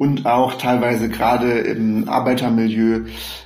[0.00, 3.02] Und auch teilweise gerade im Arbeitermilieu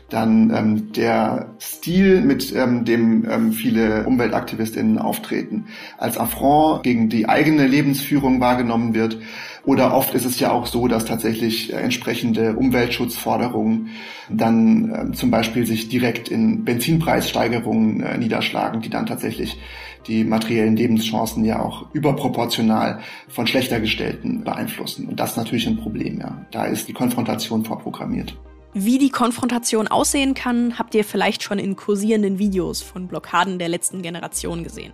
[0.09, 5.67] dann ähm, der Stil, mit ähm, dem ähm, viele UmweltaktivistInnen auftreten,
[5.99, 9.19] als Affront gegen die eigene Lebensführung wahrgenommen wird.
[9.65, 13.89] Oder oft ist es ja auch so, dass tatsächlich entsprechende Umweltschutzforderungen
[14.29, 19.59] dann äh, zum Beispiel sich direkt in Benzinpreissteigerungen äh, niederschlagen, die dann tatsächlich
[20.07, 25.09] die materiellen Lebenschancen ja auch überproportional von schlechter gestellten beeinflussen.
[25.09, 26.45] Und das ist natürlich ein Problem, ja.
[26.51, 28.37] Da ist die Konfrontation vorprogrammiert.
[28.77, 33.69] Wie die Konfrontation aussehen kann, habt ihr vielleicht schon in kursierenden Videos von Blockaden der
[33.69, 34.93] letzten Generation gesehen.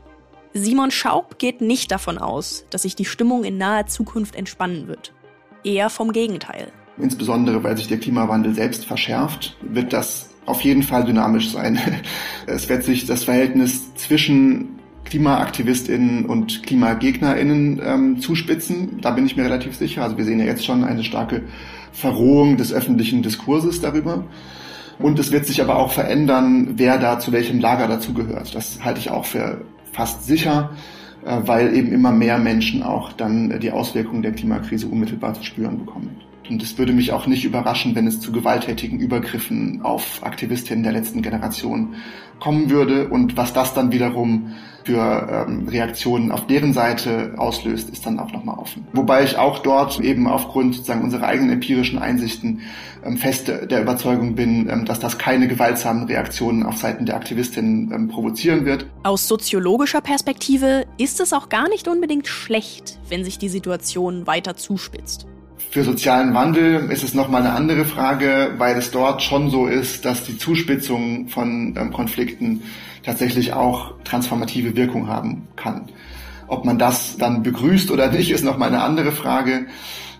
[0.52, 5.14] Simon Schaub geht nicht davon aus, dass sich die Stimmung in naher Zukunft entspannen wird.
[5.64, 6.72] Eher vom Gegenteil.
[6.98, 11.78] Insbesondere weil sich der Klimawandel selbst verschärft, wird das auf jeden Fall dynamisch sein.
[12.46, 14.79] Es wird sich das Verhältnis zwischen
[15.10, 19.00] KlimaaktivistInnen und KlimagegnerInnen ähm, zuspitzen.
[19.00, 20.02] Da bin ich mir relativ sicher.
[20.02, 21.42] Also wir sehen ja jetzt schon eine starke
[21.92, 24.24] Verrohung des öffentlichen Diskurses darüber.
[24.98, 28.54] Und es wird sich aber auch verändern, wer da zu welchem Lager dazugehört.
[28.54, 30.70] Das halte ich auch für fast sicher,
[31.24, 35.78] äh, weil eben immer mehr Menschen auch dann die Auswirkungen der Klimakrise unmittelbar zu spüren
[35.78, 36.10] bekommen.
[36.48, 40.92] Und es würde mich auch nicht überraschen, wenn es zu gewalttätigen Übergriffen auf Aktivistinnen der
[40.92, 41.94] letzten Generation
[42.40, 43.08] kommen würde.
[43.08, 44.52] Und was das dann wiederum
[44.84, 48.86] für ähm, Reaktionen auf deren Seite auslöst, ist dann auch nochmal offen.
[48.92, 52.60] Wobei ich auch dort eben aufgrund sozusagen unserer eigenen empirischen Einsichten
[53.04, 57.92] ähm, fest der Überzeugung bin, ähm, dass das keine gewaltsamen Reaktionen auf Seiten der Aktivistinnen
[57.92, 58.86] ähm, provozieren wird.
[59.02, 64.56] Aus soziologischer Perspektive ist es auch gar nicht unbedingt schlecht, wenn sich die Situation weiter
[64.56, 65.26] zuspitzt.
[65.70, 70.04] Für sozialen Wandel ist es nochmal eine andere Frage, weil es dort schon so ist,
[70.04, 72.62] dass die Zuspitzung von ähm, Konflikten
[73.02, 75.88] tatsächlich auch transformative Wirkung haben kann.
[76.48, 79.66] Ob man das dann begrüßt oder nicht, ist nochmal eine andere Frage.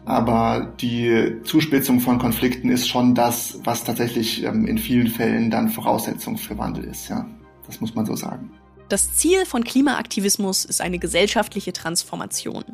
[0.05, 5.69] Aber die Zuspitzung von Konflikten ist schon das, was tatsächlich ähm, in vielen Fällen dann
[5.69, 7.09] Voraussetzung für Wandel ist.
[7.09, 7.27] Ja,
[7.67, 8.51] das muss man so sagen.
[8.89, 12.65] Das Ziel von Klimaaktivismus ist eine gesellschaftliche Transformation.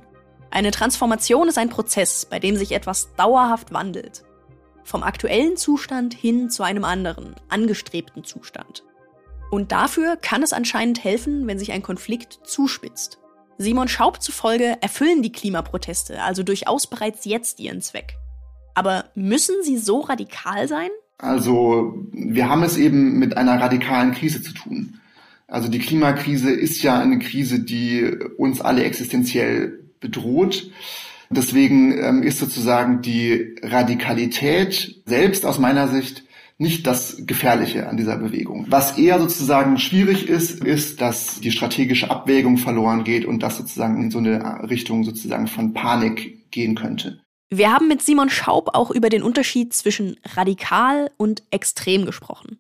[0.50, 4.24] Eine Transformation ist ein Prozess, bei dem sich etwas dauerhaft wandelt.
[4.84, 8.84] Vom aktuellen Zustand hin zu einem anderen, angestrebten Zustand.
[9.50, 13.18] Und dafür kann es anscheinend helfen, wenn sich ein Konflikt zuspitzt.
[13.58, 18.14] Simon Schaub zufolge erfüllen die Klimaproteste also durchaus bereits jetzt ihren Zweck.
[18.74, 20.90] Aber müssen sie so radikal sein?
[21.18, 25.00] Also wir haben es eben mit einer radikalen Krise zu tun.
[25.48, 28.04] Also die Klimakrise ist ja eine Krise, die
[28.36, 30.70] uns alle existenziell bedroht.
[31.30, 36.24] Deswegen ähm, ist sozusagen die Radikalität selbst aus meiner Sicht
[36.58, 38.66] nicht das Gefährliche an dieser Bewegung.
[38.68, 44.02] Was eher sozusagen schwierig ist, ist, dass die strategische Abwägung verloren geht und das sozusagen
[44.02, 47.20] in so eine Richtung sozusagen von Panik gehen könnte.
[47.50, 52.58] Wir haben mit Simon Schaub auch über den Unterschied zwischen radikal und extrem gesprochen.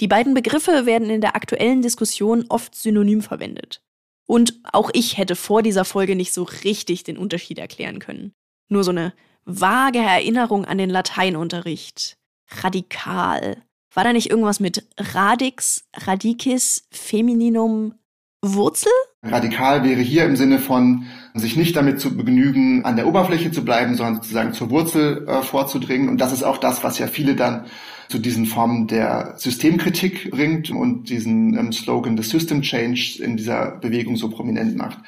[0.00, 3.82] Die beiden Begriffe werden in der aktuellen Diskussion oft synonym verwendet.
[4.26, 8.32] Und auch ich hätte vor dieser Folge nicht so richtig den Unterschied erklären können.
[8.68, 9.12] Nur so eine
[9.44, 12.15] vage Erinnerung an den Lateinunterricht
[12.62, 13.62] radikal.
[13.94, 17.94] War da nicht irgendwas mit Radix, Radikis, Femininum,
[18.42, 18.92] Wurzel?
[19.22, 23.64] Radikal wäre hier im Sinne von sich nicht damit zu begnügen, an der Oberfläche zu
[23.64, 26.08] bleiben, sondern sozusagen zur Wurzel äh, vorzudringen.
[26.08, 27.66] Und das ist auch das, was ja viele dann
[28.08, 33.72] zu diesen Formen der Systemkritik bringt und diesen ähm, Slogan des System Change in dieser
[33.78, 34.98] Bewegung so prominent macht.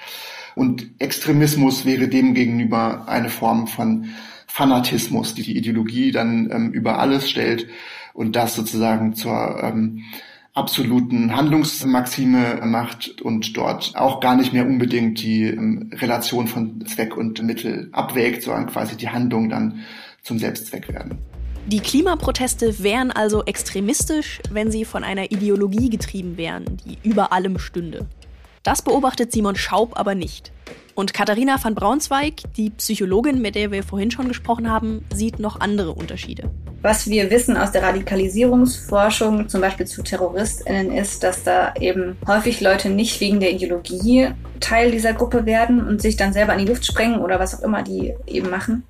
[0.54, 4.06] Und Extremismus wäre demgegenüber eine Form von
[4.58, 7.68] Fanatismus, die die Ideologie dann ähm, über alles stellt
[8.12, 10.02] und das sozusagen zur ähm,
[10.52, 17.16] absoluten Handlungsmaxime macht und dort auch gar nicht mehr unbedingt die ähm, Relation von Zweck
[17.16, 19.84] und Mittel abwägt, sondern quasi die Handlung dann
[20.22, 21.18] zum Selbstzweck werden.
[21.66, 27.60] Die Klimaproteste wären also extremistisch, wenn sie von einer Ideologie getrieben wären, die über allem
[27.60, 28.06] stünde.
[28.62, 30.52] Das beobachtet Simon Schaub aber nicht.
[30.94, 35.60] Und Katharina van Braunzweig, die Psychologin, mit der wir vorhin schon gesprochen haben, sieht noch
[35.60, 36.50] andere Unterschiede.
[36.82, 42.60] Was wir wissen aus der Radikalisierungsforschung, zum Beispiel zu TerroristInnen, ist, dass da eben häufig
[42.60, 44.30] Leute nicht wegen der Ideologie
[44.60, 47.62] Teil dieser Gruppe werden und sich dann selber in die Luft sprengen oder was auch
[47.62, 48.84] immer die eben machen,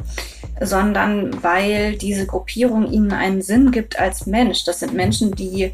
[0.61, 4.64] sondern weil diese Gruppierung ihnen einen Sinn gibt als Mensch.
[4.64, 5.72] Das sind Menschen, die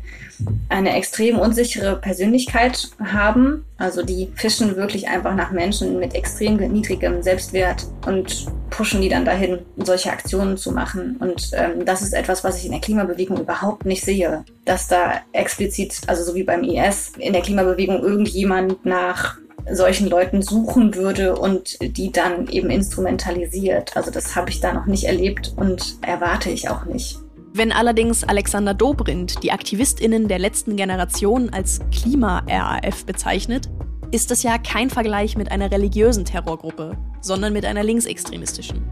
[0.68, 3.64] eine extrem unsichere Persönlichkeit haben.
[3.78, 9.24] Also die fischen wirklich einfach nach Menschen mit extrem niedrigem Selbstwert und pushen die dann
[9.24, 11.16] dahin, solche Aktionen zu machen.
[11.20, 14.44] Und ähm, das ist etwas, was ich in der Klimabewegung überhaupt nicht sehe.
[14.64, 19.38] Dass da explizit, also so wie beim IS, in der Klimabewegung irgendjemand nach
[19.70, 23.96] solchen Leuten suchen würde und die dann eben instrumentalisiert.
[23.96, 27.18] Also das habe ich da noch nicht erlebt und erwarte ich auch nicht.
[27.52, 33.70] Wenn allerdings Alexander Dobrindt die AktivistInnen der letzten Generation als Klima-RAF bezeichnet,
[34.10, 38.82] ist das ja kein Vergleich mit einer religiösen Terrorgruppe, sondern mit einer linksextremistischen.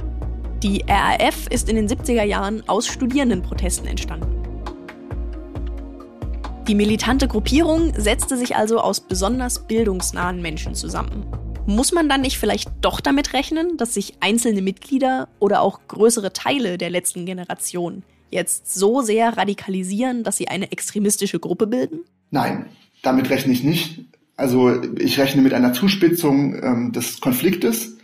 [0.63, 4.42] Die RAF ist in den 70er Jahren aus Studierendenprotesten entstanden.
[6.69, 11.27] Die militante Gruppierung setzte sich also aus besonders bildungsnahen Menschen zusammen.
[11.67, 16.33] Muss man dann nicht vielleicht doch damit rechnen, dass sich einzelne Mitglieder oder auch größere
[16.33, 22.05] Teile der letzten Generation jetzt so sehr radikalisieren, dass sie eine extremistische Gruppe bilden?
[22.31, 22.67] Nein,
[23.03, 24.05] damit rechne ich nicht.
[24.37, 27.99] Also ich rechne mit einer Zuspitzung ähm, des Konfliktes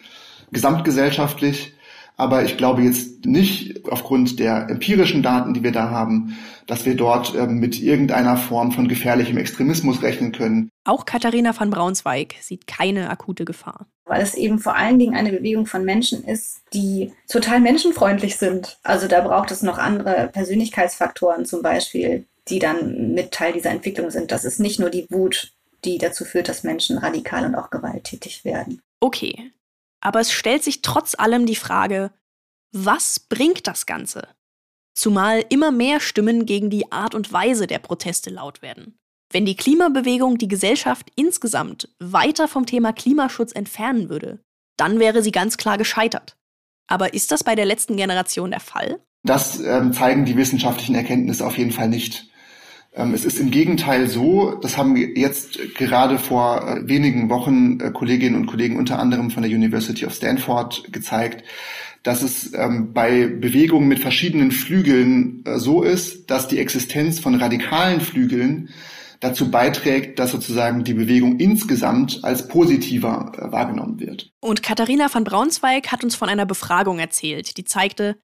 [0.50, 1.74] gesamtgesellschaftlich.
[2.18, 6.96] Aber ich glaube jetzt nicht aufgrund der empirischen Daten, die wir da haben, dass wir
[6.96, 10.68] dort ähm, mit irgendeiner Form von gefährlichem Extremismus rechnen können.
[10.84, 15.30] Auch Katharina van Braunzweig sieht keine akute Gefahr weil es eben vor allen Dingen eine
[15.30, 18.78] Bewegung von Menschen ist, die total menschenfreundlich sind.
[18.82, 24.10] Also da braucht es noch andere Persönlichkeitsfaktoren zum Beispiel, die dann mit Teil dieser Entwicklung
[24.10, 24.32] sind.
[24.32, 25.52] Das ist nicht nur die Wut,
[25.84, 28.80] die dazu führt, dass Menschen radikal und auch gewalttätig werden.
[29.00, 29.52] Okay,
[30.00, 32.12] aber es stellt sich trotz allem die Frage,
[32.72, 34.28] Was bringt das Ganze?
[34.94, 38.98] Zumal immer mehr Stimmen gegen die Art und Weise der Proteste laut werden.
[39.30, 44.40] Wenn die Klimabewegung die Gesellschaft insgesamt weiter vom Thema Klimaschutz entfernen würde,
[44.76, 46.36] dann wäre sie ganz klar gescheitert.
[46.88, 49.00] Aber ist das bei der letzten Generation der Fall?
[49.22, 52.30] Das ähm, zeigen die wissenschaftlichen Erkenntnisse auf jeden Fall nicht.
[52.98, 57.92] Ähm, es ist im Gegenteil so, das haben jetzt gerade vor äh, wenigen Wochen äh,
[57.92, 61.44] Kolleginnen und Kollegen unter anderem von der University of Stanford gezeigt,
[62.02, 67.36] dass es ähm, bei Bewegungen mit verschiedenen Flügeln äh, so ist, dass die Existenz von
[67.36, 68.70] radikalen Flügeln
[69.20, 74.30] dazu beiträgt, dass sozusagen die Bewegung insgesamt als positiver wahrgenommen wird.
[74.40, 78.16] Und Katharina van Braunzweig hat uns von einer Befragung erzählt, die zeigte,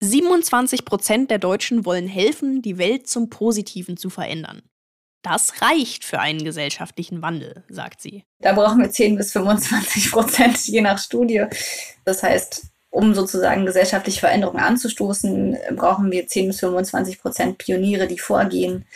[0.00, 4.62] 27 Prozent der Deutschen wollen helfen, die Welt zum Positiven zu verändern.
[5.22, 8.24] Das reicht für einen gesellschaftlichen Wandel, sagt sie.
[8.40, 11.44] Da brauchen wir 10 bis 25 Prozent, je nach Studie.
[12.04, 18.18] Das heißt, um sozusagen gesellschaftliche Veränderungen anzustoßen, brauchen wir 10 bis 25 Prozent Pioniere, die
[18.18, 18.86] vorgehen.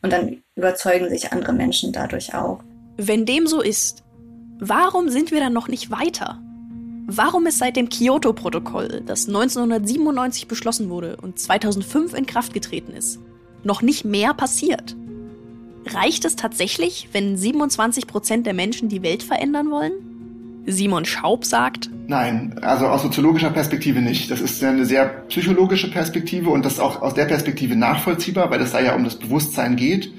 [0.00, 2.62] Und dann überzeugen sich andere Menschen dadurch auch.
[2.96, 4.04] Wenn dem so ist,
[4.60, 6.40] warum sind wir dann noch nicht weiter?
[7.06, 13.18] Warum ist seit dem Kyoto-Protokoll, das 1997 beschlossen wurde und 2005 in Kraft getreten ist,
[13.64, 14.96] noch nicht mehr passiert?
[15.86, 19.92] Reicht es tatsächlich, wenn 27 Prozent der Menschen die Welt verändern wollen?
[20.64, 24.30] Simon Schaub sagt, Nein, also aus soziologischer Perspektive nicht.
[24.30, 28.60] Das ist eine sehr psychologische Perspektive und das ist auch aus der Perspektive nachvollziehbar, weil
[28.60, 30.12] es da ja um das Bewusstsein geht.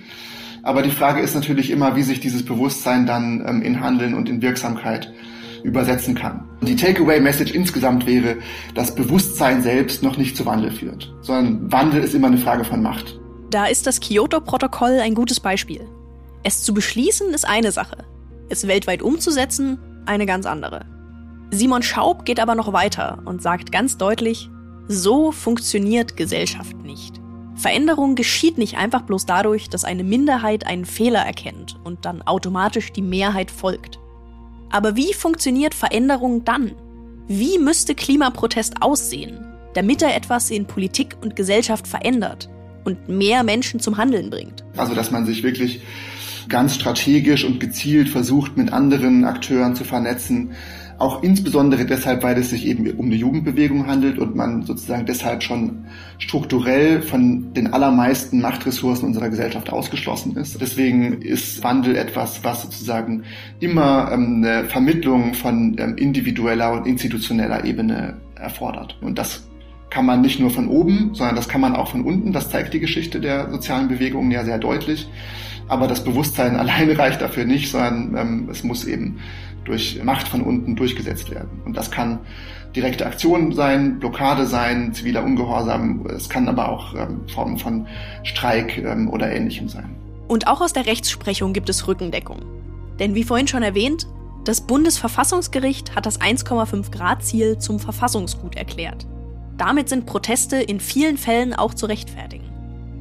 [0.63, 4.27] Aber die Frage ist natürlich immer, wie sich dieses Bewusstsein dann ähm, in Handeln und
[4.27, 5.13] in Wirksamkeit
[5.64, 6.45] übersetzen kann.
[6.61, 8.38] Die Takeaway-Message insgesamt wäre,
[8.76, 12.82] dass Bewusstsein selbst noch nicht zu Wandel führt, sondern Wandel ist immer eine Frage von
[12.82, 13.20] Macht.
[13.49, 15.82] Da ist das Kyoto-Protokoll ein gutes Beispiel.
[16.43, 18.05] Es zu beschließen ist eine Sache,
[18.49, 20.86] es weltweit umzusetzen eine ganz andere.
[21.51, 24.49] Simon Schaub geht aber noch weiter und sagt ganz deutlich,
[24.88, 27.22] so funktioniert Gesellschaft nicht.
[27.55, 32.91] Veränderung geschieht nicht einfach bloß dadurch, dass eine Minderheit einen Fehler erkennt und dann automatisch
[32.91, 33.99] die Mehrheit folgt.
[34.74, 36.71] Aber wie funktioniert Veränderung dann?
[37.28, 39.45] Wie müsste Klimaprotest aussehen,
[39.76, 42.49] damit er etwas in Politik und Gesellschaft verändert
[42.84, 44.63] und mehr Menschen zum Handeln bringt?
[44.76, 45.84] Also, dass man sich wirklich
[46.49, 50.53] ganz strategisch und gezielt versucht, mit anderen Akteuren zu vernetzen.
[51.04, 55.43] Auch insbesondere deshalb, weil es sich eben um eine Jugendbewegung handelt und man sozusagen deshalb
[55.43, 55.84] schon
[56.18, 60.62] strukturell von den allermeisten Machtressourcen unserer Gesellschaft ausgeschlossen ist.
[60.62, 63.24] Deswegen ist Wandel etwas, was sozusagen
[63.60, 68.95] immer ähm, eine Vermittlung von ähm, individueller und institutioneller Ebene erfordert.
[69.01, 69.45] Und das
[69.89, 72.32] kann man nicht nur von oben, sondern das kann man auch von unten.
[72.32, 75.10] Das zeigt die Geschichte der sozialen Bewegungen ja sehr deutlich.
[75.68, 79.18] Aber das Bewusstsein alleine reicht dafür nicht, sondern ähm, es muss eben
[79.66, 81.61] durch Macht von unten durchgesetzt werden.
[81.66, 82.20] Und das kann
[82.76, 86.05] direkte Aktion sein, Blockade sein, ziviler Ungehorsam.
[86.07, 87.88] Es kann aber auch ähm, Formen von
[88.24, 89.95] Streik ähm, oder Ähnlichem sein.
[90.28, 92.39] Und auch aus der Rechtsprechung gibt es Rückendeckung.
[92.99, 94.07] Denn wie vorhin schon erwähnt,
[94.45, 99.05] das Bundesverfassungsgericht hat das 1,5 Grad Ziel zum Verfassungsgut erklärt.
[99.57, 102.43] Damit sind Proteste in vielen Fällen auch zu rechtfertigen.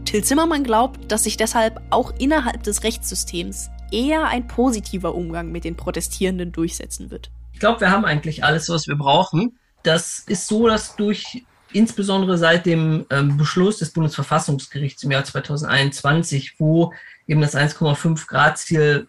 [0.04, 5.64] Till Zimmermann glaubt, dass sich deshalb auch innerhalb des Rechtssystems eher ein positiver Umgang mit
[5.64, 7.30] den Protestierenden durchsetzen wird.
[7.53, 9.59] Ich glaube, wir haben eigentlich alles, was wir brauchen.
[9.82, 16.59] Das ist so, dass durch insbesondere seit dem ähm, Beschluss des Bundesverfassungsgerichts im Jahr 2021,
[16.59, 16.93] wo
[17.26, 19.09] eben das 1,5 Grad Ziel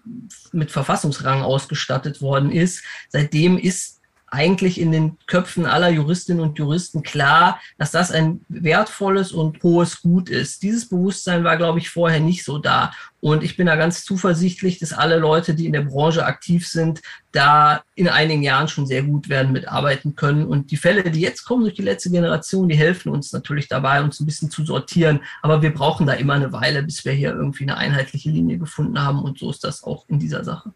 [0.52, 4.02] mit Verfassungsrang ausgestattet worden ist, seitdem ist
[4.34, 10.02] eigentlich in den Köpfen aller Juristinnen und Juristen klar, dass das ein wertvolles und hohes
[10.02, 10.64] Gut ist.
[10.64, 12.92] Dieses Bewusstsein war, glaube ich, vorher nicht so da.
[13.22, 17.02] Und ich bin da ganz zuversichtlich, dass alle Leute, die in der Branche aktiv sind,
[17.32, 20.46] da in einigen Jahren schon sehr gut werden mitarbeiten können.
[20.46, 24.02] Und die Fälle, die jetzt kommen durch die letzte Generation, die helfen uns natürlich dabei,
[24.02, 25.22] uns ein bisschen zu sortieren.
[25.44, 29.00] Aber wir brauchen da immer eine Weile, bis wir hier irgendwie eine einheitliche Linie gefunden
[29.00, 29.22] haben.
[29.22, 30.74] Und so ist das auch in dieser Sache.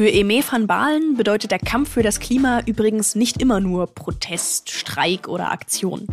[0.00, 4.70] Für Eme van Baalen bedeutet der Kampf für das Klima übrigens nicht immer nur Protest,
[4.70, 6.06] Streik oder Aktion.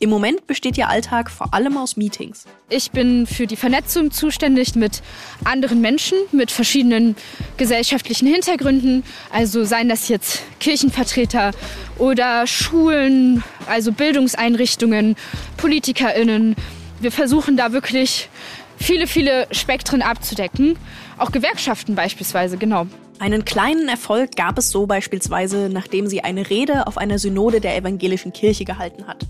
[0.00, 2.46] Im Moment besteht ihr Alltag vor allem aus Meetings.
[2.68, 5.02] Ich bin für die Vernetzung zuständig mit
[5.44, 7.14] anderen Menschen, mit verschiedenen
[7.56, 9.04] gesellschaftlichen Hintergründen.
[9.30, 11.52] Also seien das jetzt Kirchenvertreter
[11.96, 15.14] oder Schulen, also Bildungseinrichtungen,
[15.58, 16.56] Politikerinnen.
[17.00, 18.30] Wir versuchen da wirklich
[18.78, 20.76] viele, viele Spektren abzudecken.
[21.18, 22.88] Auch Gewerkschaften beispielsweise, genau.
[23.20, 27.76] Einen kleinen Erfolg gab es so beispielsweise, nachdem sie eine Rede auf einer Synode der
[27.76, 29.26] evangelischen Kirche gehalten hat.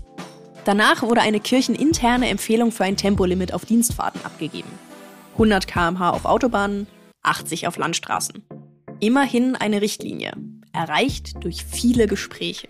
[0.63, 4.69] Danach wurde eine kircheninterne Empfehlung für ein Tempolimit auf Dienstfahrten abgegeben.
[5.33, 6.85] 100 km/h auf Autobahnen,
[7.23, 8.43] 80 auf Landstraßen.
[8.99, 10.33] Immerhin eine Richtlinie.
[10.71, 12.67] erreicht durch viele Gespräche.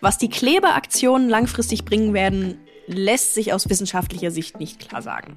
[0.00, 2.58] Was die Klebeaktionen langfristig bringen werden,
[2.88, 5.36] lässt sich aus wissenschaftlicher Sicht nicht klar sagen.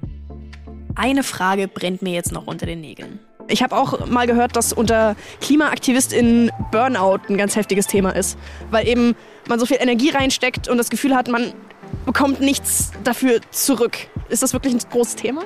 [0.96, 3.20] Eine Frage brennt mir jetzt noch unter den Nägeln.
[3.50, 8.38] Ich habe auch mal gehört, dass unter KlimaaktivistInnen Burnout ein ganz heftiges Thema ist,
[8.70, 9.16] weil eben
[9.48, 11.52] man so viel Energie reinsteckt und das Gefühl hat, man
[12.06, 13.96] bekommt nichts dafür zurück.
[14.28, 15.42] Ist das wirklich ein großes Thema?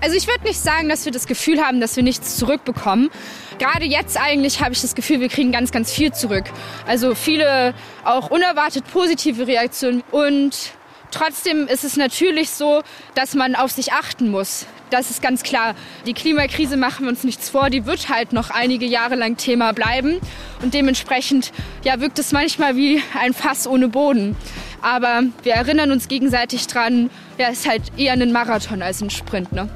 [0.00, 3.10] Also ich würde nicht sagen, dass wir das Gefühl haben, dass wir nichts zurückbekommen.
[3.58, 6.44] Gerade jetzt eigentlich habe ich das Gefühl, wir kriegen ganz, ganz viel zurück.
[6.86, 7.74] Also viele
[8.04, 10.72] auch unerwartet positive Reaktionen und
[11.10, 12.82] Trotzdem ist es natürlich so,
[13.14, 14.66] dass man auf sich achten muss.
[14.90, 15.74] Das ist ganz klar.
[16.06, 19.72] Die Klimakrise machen wir uns nichts vor, die wird halt noch einige Jahre lang Thema
[19.72, 20.18] bleiben.
[20.62, 21.52] Und dementsprechend
[21.84, 24.36] ja, wirkt es manchmal wie ein Fass ohne Boden.
[24.80, 29.10] Aber wir erinnern uns gegenseitig dran, ja, es ist halt eher ein Marathon als ein
[29.10, 29.52] Sprint.
[29.52, 29.68] Ne?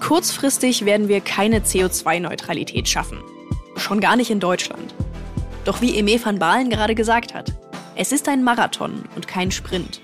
[0.00, 3.18] Kurzfristig werden wir keine CO2-Neutralität schaffen.
[3.76, 4.94] Schon gar nicht in Deutschland.
[5.64, 7.52] Doch wie Eme van Baalen gerade gesagt hat,
[7.96, 10.00] es ist ein Marathon und kein Sprint.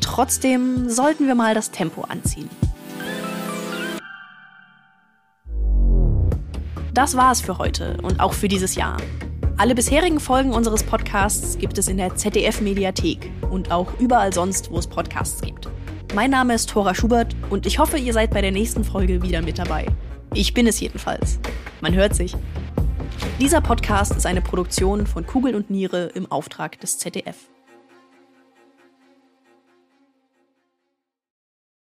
[0.00, 2.50] Trotzdem sollten wir mal das Tempo anziehen.
[6.98, 8.96] Das war es für heute und auch für dieses Jahr.
[9.56, 14.78] Alle bisherigen Folgen unseres Podcasts gibt es in der ZDF-Mediathek und auch überall sonst, wo
[14.78, 15.68] es Podcasts gibt.
[16.12, 19.42] Mein Name ist Thora Schubert und ich hoffe, ihr seid bei der nächsten Folge wieder
[19.42, 19.86] mit dabei.
[20.34, 21.38] Ich bin es jedenfalls.
[21.80, 22.34] Man hört sich.
[23.38, 27.36] Dieser Podcast ist eine Produktion von Kugel und Niere im Auftrag des ZDF.